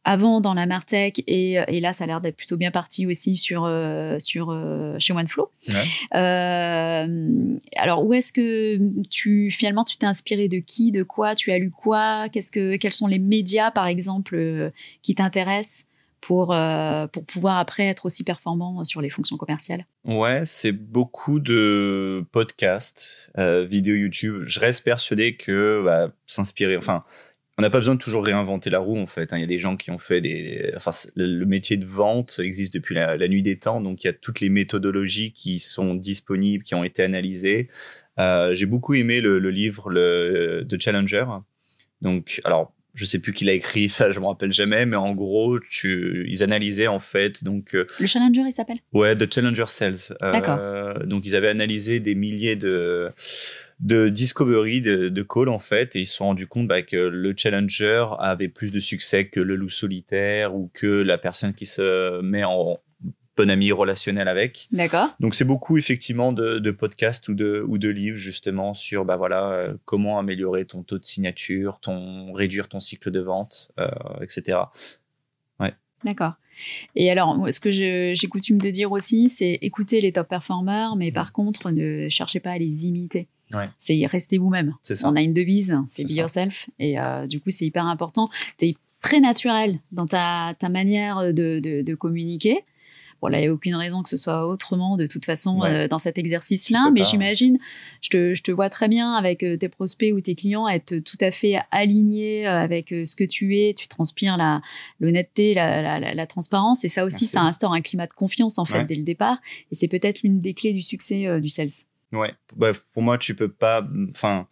[0.07, 3.35] avant dans la Martech et, et là ça a l'air d'être plutôt bien parti aussi
[3.35, 5.51] sur euh, sur euh, chez OneFlow.
[5.67, 5.83] Ouais.
[6.15, 8.79] Euh, alors où est-ce que
[9.09, 12.77] tu finalement tu t'es inspiré de qui, de quoi, tu as lu quoi, qu'est-ce que
[12.77, 14.69] quels sont les médias par exemple euh,
[15.01, 15.87] qui t'intéressent?
[16.27, 19.85] Pour euh, pour pouvoir après être aussi performant sur les fonctions commerciales.
[20.03, 24.43] Ouais, c'est beaucoup de podcasts, euh, vidéos YouTube.
[24.45, 27.05] Je reste persuadé que bah, s'inspirer, enfin,
[27.57, 29.31] on n'a pas besoin de toujours réinventer la roue en fait.
[29.31, 29.37] hein.
[29.37, 32.73] Il y a des gens qui ont fait des, enfin, le métier de vente existe
[32.73, 36.65] depuis la, nuit des temps, donc il y a toutes les méthodologies qui sont disponibles,
[36.65, 37.69] qui ont été analysées.
[38.19, 41.25] Euh, J'ai beaucoup aimé le, le livre le, de Challenger.
[42.01, 45.13] Donc, alors, je sais plus qui l'a écrit, ça, je me rappelle jamais, mais en
[45.13, 48.79] gros, tu, ils analysaient en fait donc euh, Le challenger il s'appelle?
[48.91, 50.13] Ouais, The Challenger Cells.
[50.21, 51.05] Euh, D'accord.
[51.05, 53.11] donc, ils avaient analysé des milliers de,
[53.79, 56.97] de discovery, de, de calls, en fait, et ils se sont rendus compte bah, que
[56.97, 61.65] le Challenger avait plus de succès que le loup solitaire ou que la personne qui
[61.65, 62.79] se met en
[63.37, 64.67] bon ami relationnel avec.
[64.71, 65.09] D'accord.
[65.19, 69.15] Donc, c'est beaucoup, effectivement, de, de podcasts ou de, ou de livres, justement, sur bah,
[69.15, 73.87] voilà, euh, comment améliorer ton taux de signature, ton, réduire ton cycle de vente, euh,
[74.21, 74.57] etc.
[76.03, 76.33] D'accord.
[76.95, 81.11] Et alors, ce que j'ai coutume de dire aussi, c'est écouter les top performers, mais
[81.11, 83.27] par contre, ne cherchez pas à les imiter.
[83.51, 83.65] Ouais.
[83.77, 84.73] C'est rester vous-même.
[85.03, 86.15] On a une devise, c'est be ça.
[86.15, 86.69] yourself.
[86.79, 88.29] Et euh, du coup, c'est hyper important.
[88.57, 92.63] C'est très naturel dans ta, ta manière de, de, de communiquer.
[93.21, 95.69] Bon, là, il n'y a aucune raison que ce soit autrement, de toute façon, Ouais.
[95.69, 96.91] euh, dans cet exercice-là.
[96.93, 97.57] Mais j'imagine,
[98.01, 100.99] je te, je te vois très bien avec euh, tes prospects ou tes clients être
[100.99, 103.73] tout à fait aligné euh, avec ce que tu es.
[103.73, 104.37] Tu transpires
[104.99, 106.83] l'honnêteté, la, la, la, la transparence.
[106.85, 107.27] Et ça aussi, Merci.
[107.27, 108.85] ça instaure un climat de confiance, en fait, Ouais.
[108.85, 109.37] dès le départ.
[109.71, 111.67] Et c'est peut-être l'une des clés du succès euh, du sales.
[112.13, 114.47] Ouais, bah, pour moi, tu peux pas, enfin,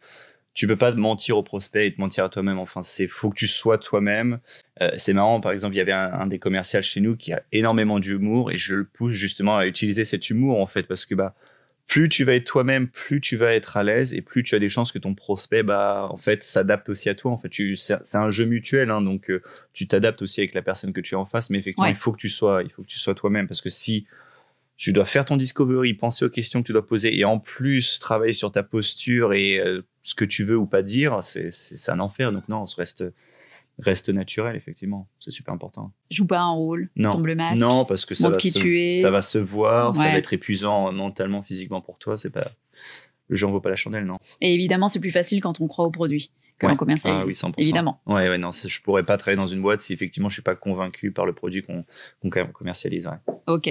[0.53, 2.59] tu peux pas te mentir au prospect et te mentir à toi-même.
[2.59, 4.39] Enfin, c'est faut que tu sois toi-même.
[4.81, 7.31] Euh, c'est marrant, par exemple, il y avait un, un des commerciaux chez nous qui
[7.31, 11.05] a énormément d'humour et je le pousse justement à utiliser cet humour en fait parce
[11.05, 11.33] que bah
[11.87, 14.59] plus tu vas être toi-même, plus tu vas être à l'aise et plus tu as
[14.59, 17.31] des chances que ton prospect bah en fait s'adapte aussi à toi.
[17.31, 20.91] En fait, c'est un jeu mutuel hein, donc euh, tu t'adaptes aussi avec la personne
[20.93, 21.91] que tu as en face, mais effectivement Ouais.
[21.93, 24.07] il faut que tu sois, il faut que tu sois toi-même parce que si
[24.77, 27.99] tu dois faire ton discovery, penser aux questions que tu dois poser et en plus
[27.99, 31.49] travailler sur ta posture et euh, ce que tu veux ou pas dire, c'est
[31.89, 32.33] un enfer.
[32.33, 33.05] Donc non, on se reste
[33.79, 35.91] reste naturel effectivement, c'est super important.
[36.09, 37.11] Joue pas un rôle, Non.
[37.11, 37.59] tombe le masque.
[37.61, 38.93] Non, parce que ça va, qui se, tu es.
[39.01, 42.17] ça va se voir, ça va être épuisant mentalement, physiquement pour toi.
[42.17, 42.51] C'est pas
[43.27, 44.17] le jeu en vaut pas la chandelle, non.
[44.41, 46.75] Et évidemment, c'est plus facile quand on croit au produit que Ouais.
[46.77, 47.23] commercialise.
[47.23, 47.53] Ah oui, 100%.
[47.57, 47.99] Évidemment.
[48.05, 50.55] Ouais, ouais, non, je pourrais pas travailler dans une boîte si effectivement je suis pas
[50.55, 51.83] convaincu par le produit qu'on
[52.21, 53.07] qu'on commercialise.
[53.07, 53.33] Ouais.
[53.47, 53.67] Ok.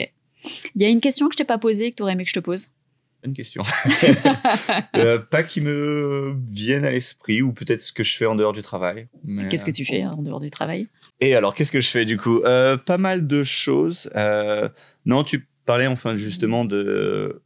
[0.74, 2.30] Il y a une question que je t'ai pas posée que tu aurais aimé que
[2.30, 2.68] je te pose.
[3.24, 3.62] Bonne question.
[4.96, 8.52] Euh, pas qui me viennent à l'esprit, ou peut-être ce que je fais en dehors
[8.52, 9.08] du travail.
[9.24, 10.88] mais, Qu'est-ce que euh, tu fais en dehors du travail?
[11.20, 12.40] Et alors, qu'est-ce que je fais du coup?
[12.44, 14.08] Euh, Pas mal de choses.
[14.14, 14.68] Euh,
[15.04, 17.42] non, tu parlais enfin justement de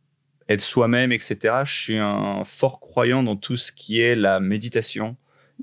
[0.50, 1.62] être soi-même, etc.
[1.64, 5.16] Je suis un fort croyant dans tout ce qui est la méditation.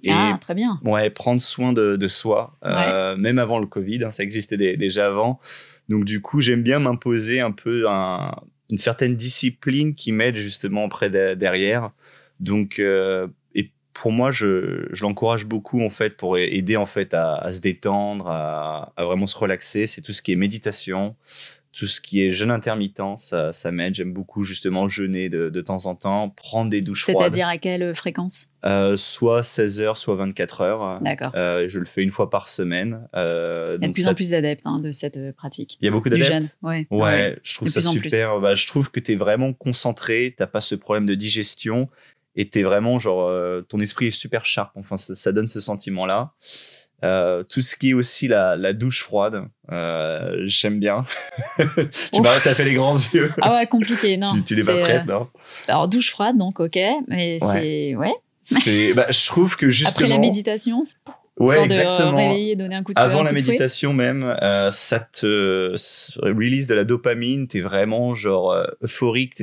[0.03, 0.79] Et Ah, très bien.
[0.83, 5.07] ouais, prendre soin de, de soi, même avant le Covid, hein, ça existait dé- déjà
[5.07, 5.39] avant.
[5.87, 8.25] Donc du coup, j'aime bien m'imposer un peu un-
[8.69, 11.91] une certaine discipline qui m'aide justement près de- derrière.
[12.39, 17.13] Donc euh, et pour moi, je, je l'encourage beaucoup en fait pour aider en fait
[17.13, 19.87] à, à se détendre, à, à vraiment se relaxer.
[19.87, 21.15] C'est tout ce qui est méditation,
[21.77, 23.95] tout ce qui est jeûne intermittent, ça, ça m'aide.
[23.95, 27.17] J'aime beaucoup justement jeûner de, de temps en temps, prendre des douches froides.
[27.17, 28.47] C'est-à-dire à quelle fréquence?
[28.63, 31.01] Euh, soit 16 heures, soit 24 heures.
[31.01, 31.31] D'accord.
[31.35, 33.07] Euh, je le fais une fois par semaine.
[33.13, 35.77] Euh, Il y a de plus ça- en plus d'adeptes hein, de cette euh, pratique.
[35.81, 36.31] Il y a beaucoup Du d'adeptes.
[36.31, 36.87] jeûne, ouais.
[36.91, 38.39] Ouais, je trouve de ça super.
[38.39, 41.89] Bah, je trouve que tu es vraiment concentré, t'as pas ce problème de digestion
[42.37, 44.71] et t'es vraiment genre euh, ton esprit est super sharp.
[44.75, 46.31] Enfin, ça, ça donne ce sentiment-là.
[47.03, 51.05] Euh, tout ce qui est aussi la, la douche froide, euh, j'aime bien.
[52.11, 53.31] tu m'arrêtes, t'as fait les grands yeux.
[53.41, 54.31] Ah ouais, compliqué, non.
[54.33, 55.27] tu, tu n'es pas prête, euh, non?
[55.67, 56.79] Alors, douche froide, donc, ok.
[57.07, 57.95] Mais c'est.
[57.95, 58.13] Ouais.
[58.41, 60.05] C'est, bah, je trouve que justement.
[60.05, 60.83] Après la méditation,
[61.39, 62.15] ouais, exactement.
[62.17, 63.51] réveiller, donner un coup de Avant la coup de fouet.
[63.53, 69.33] méditation même, euh, ça te s- release de la dopamine, t'es vraiment genre euh, euphorique.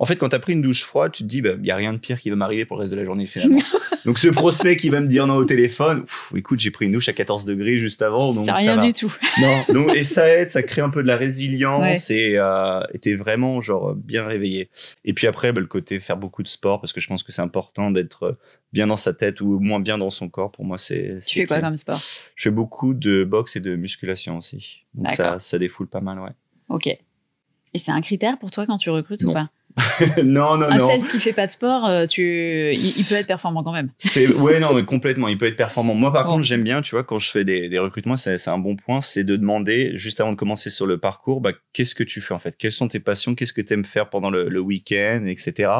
[0.00, 1.70] En fait, quand tu as pris une douche froide, tu te dis, il bah, n'y
[1.70, 3.60] a rien de pire qui va m'arriver pour le reste de la journée finalement.
[4.06, 7.10] donc ce prospect qui va me dire non au téléphone, écoute, j'ai pris une douche
[7.10, 8.32] à 14 degrés juste avant.
[8.32, 9.14] C'est rien du tout.
[9.42, 13.14] Non, donc, et ça aide, ça crée un peu de la résilience et euh, t'es
[13.14, 14.70] vraiment genre bien réveillé.
[15.04, 17.30] Et puis après, bah, le côté faire beaucoup de sport, parce que je pense que
[17.30, 18.38] c'est important d'être
[18.72, 20.50] bien dans sa tête ou moins bien dans son corps.
[20.50, 21.18] Pour moi, c'est.
[21.26, 22.00] Tu fais quoi comme sport?
[22.36, 24.86] Je fais beaucoup de boxe et de musculation aussi.
[24.94, 26.32] Donc ça, ça défoule pas mal, ouais.
[26.70, 26.86] Ok.
[26.86, 29.50] Et c'est un critère pour toi quand tu recrutes ou pas?
[30.24, 30.84] non, non, un non.
[30.84, 32.72] Un sales qui fait pas de sport, euh, tu...
[32.74, 33.90] il, peut être performant quand même.
[33.98, 34.28] C'est...
[34.28, 35.94] Ouais, non, mais complètement, il peut être performant.
[35.94, 38.50] Moi, par contre, j'aime bien, tu vois, quand je fais des, des recrutements, c'est, c'est
[38.50, 41.94] un bon point, c'est de demander, juste avant de commencer sur le parcours, bah, qu'est-ce
[41.94, 42.56] que tu fais en fait?
[42.56, 43.34] Quelles sont tes passions?
[43.34, 45.70] Qu'est-ce que tu aimes faire pendant le, le week-end, etc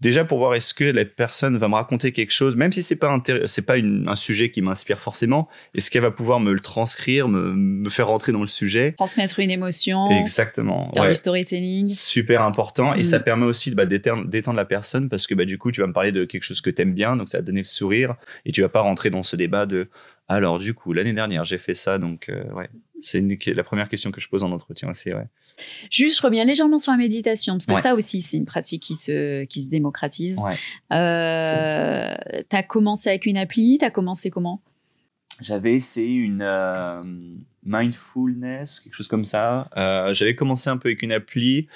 [0.00, 2.96] déjà pour voir est-ce que la personne va me raconter quelque chose, même si c'est
[2.96, 7.28] pas c'est pas un sujet qui m'inspire forcément, est-ce qu'elle va pouvoir me le transcrire,
[7.28, 12.94] me, me, faire rentrer dans le sujet, transmettre une émotion, exactement, faire storytelling, super important,
[12.94, 13.22] et ça mm.
[13.22, 16.12] permet aussi bah, d'étendre la personne parce que bah, du coup tu vas me parler
[16.12, 18.60] de quelque chose que t'aimes bien, donc ça va te donner le sourire, et tu
[18.62, 19.88] vas pas rentrer dans ce débat de
[20.28, 22.68] alors du coup l'année dernière j'ai fait ça, donc euh, ouais,
[23.00, 25.26] c'est la première question que je pose en entretien aussi, ouais.
[25.90, 28.94] Juste, je reviens légèrement sur la méditation, parce que ça aussi, c'est une pratique qui
[28.94, 30.36] se, qui se démocratise.
[30.92, 32.14] Euh,
[32.50, 34.60] tu as commencé avec une appli, tu as commencé comment?
[35.40, 37.00] J'avais essayé une euh,
[37.64, 39.70] mindfulness, quelque chose comme ça.
[40.12, 41.68] J'avais commencé un peu avec une appli.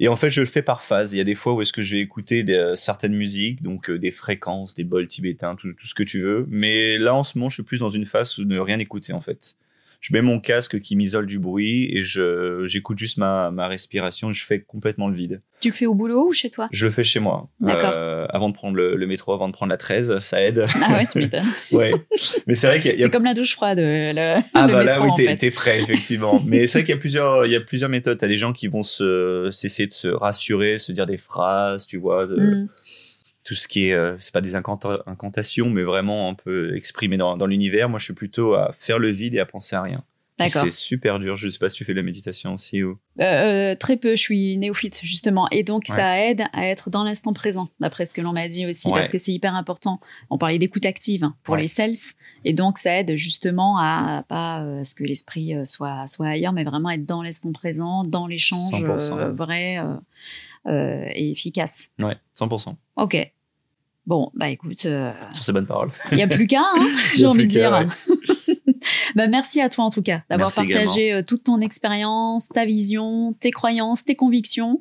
[0.00, 1.12] Et en fait, je le fais par phase.
[1.12, 3.90] Il y a des fois où est-ce que je vais écouter des, certaines musiques, donc
[3.90, 6.46] des fréquences, des bols tibétains, tout, tout, ce que tu veux.
[6.48, 9.12] Mais là, en ce moment, je suis plus dans une phase où ne rien écouter,
[9.12, 9.56] en fait
[10.04, 14.34] je mets mon casque qui m'isole du bruit et je j'écoute juste ma, ma respiration.
[14.34, 15.40] Je fais complètement le vide.
[15.60, 16.68] Tu le fais au boulot ou chez toi?
[16.72, 17.48] Je le fais chez moi.
[17.58, 17.92] D'accord.
[17.94, 20.66] Euh, avant de prendre le, métro, avant de prendre la 13, ça aide.
[20.82, 21.46] Ah ouais, tu m'étonnes.
[21.72, 21.94] ouais.
[22.46, 23.04] Mais c'est vrai qu'il y a...
[23.04, 23.78] C'est comme la douche froide.
[23.78, 26.38] Le, ah bah là, oui, t'es, prêt, effectivement.
[26.46, 28.18] Mais c'est vrai qu'il y a plusieurs, il y a plusieurs méthodes.
[28.18, 31.96] T'as des gens qui vont se, s'essayer de se rassurer, se dire des phrases, tu
[31.96, 32.26] vois.
[32.26, 32.36] De...
[32.36, 32.68] Mm
[33.44, 37.36] tout ce qui est, euh, c'est pas des incantations, mais vraiment un peu exprimé dans,
[37.36, 37.88] dans l'univers.
[37.88, 40.02] Moi, je suis plutôt à faire le vide et à penser à rien.
[40.48, 41.36] C'est super dur.
[41.36, 42.98] Je sais pas si tu fais de la méditation aussi ou.
[43.20, 44.16] Euh, euh, très peu.
[44.16, 48.14] Je suis néophyte justement, et donc ça aide à être dans l'instant présent, d'après ce
[48.14, 50.00] que l'on m'a dit aussi, parce que c'est hyper important.
[50.30, 51.92] On parlait d'écoute active hein, pour les sales,
[52.44, 56.52] et donc ça aide justement à pas euh, à ce que l'esprit soit soit ailleurs,
[56.52, 58.84] mais vraiment être dans l'instant présent, dans l'échange
[59.36, 59.78] vrai
[60.66, 61.90] et efficace.
[61.98, 62.74] Ouais, 100%.
[62.96, 63.32] Ok.
[64.06, 64.78] Bon, bah écoute.
[64.78, 65.90] Sur ces bonnes paroles.
[66.10, 66.86] Il n'y a plus qu'à, hein,
[67.16, 67.70] j'ai envie de dire.
[69.14, 73.34] bah, merci à toi en tout cas d'avoir partagé euh, toute ton expérience, ta vision,
[73.40, 74.80] tes croyances, tes convictions.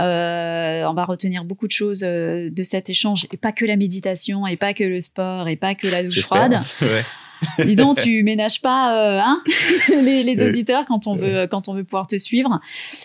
[0.00, 3.76] Euh, on va retenir beaucoup de choses euh, de cet échange et pas que la
[3.76, 6.60] méditation et pas que le sport et pas que la douche froide.
[7.64, 9.42] Dis donc, tu ménages pas hein
[9.88, 12.60] les, auditeurs quand on veut quand on veut pouvoir te suivre.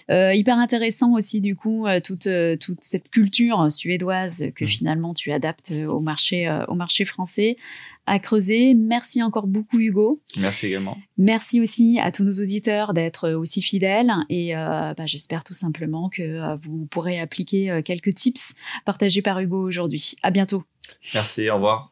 [0.09, 2.27] hyper intéressant aussi du coup toute
[2.59, 4.67] toute cette culture suédoise que mm.
[4.67, 7.57] finalement tu adaptes au marché au marché français
[8.05, 8.73] à creuser.
[8.73, 10.21] Merci encore beaucoup Hugo.
[10.37, 10.97] Merci également.
[11.17, 16.09] Merci aussi à tous nos auditeurs d'être aussi fidèles et euh, bah, j'espère tout simplement
[16.09, 18.53] que euh, vous pourrez appliquer euh, quelques tips
[18.85, 20.15] partagés par Hugo aujourd'hui.
[20.23, 20.63] À bientôt.
[21.13, 21.91] Merci, au revoir.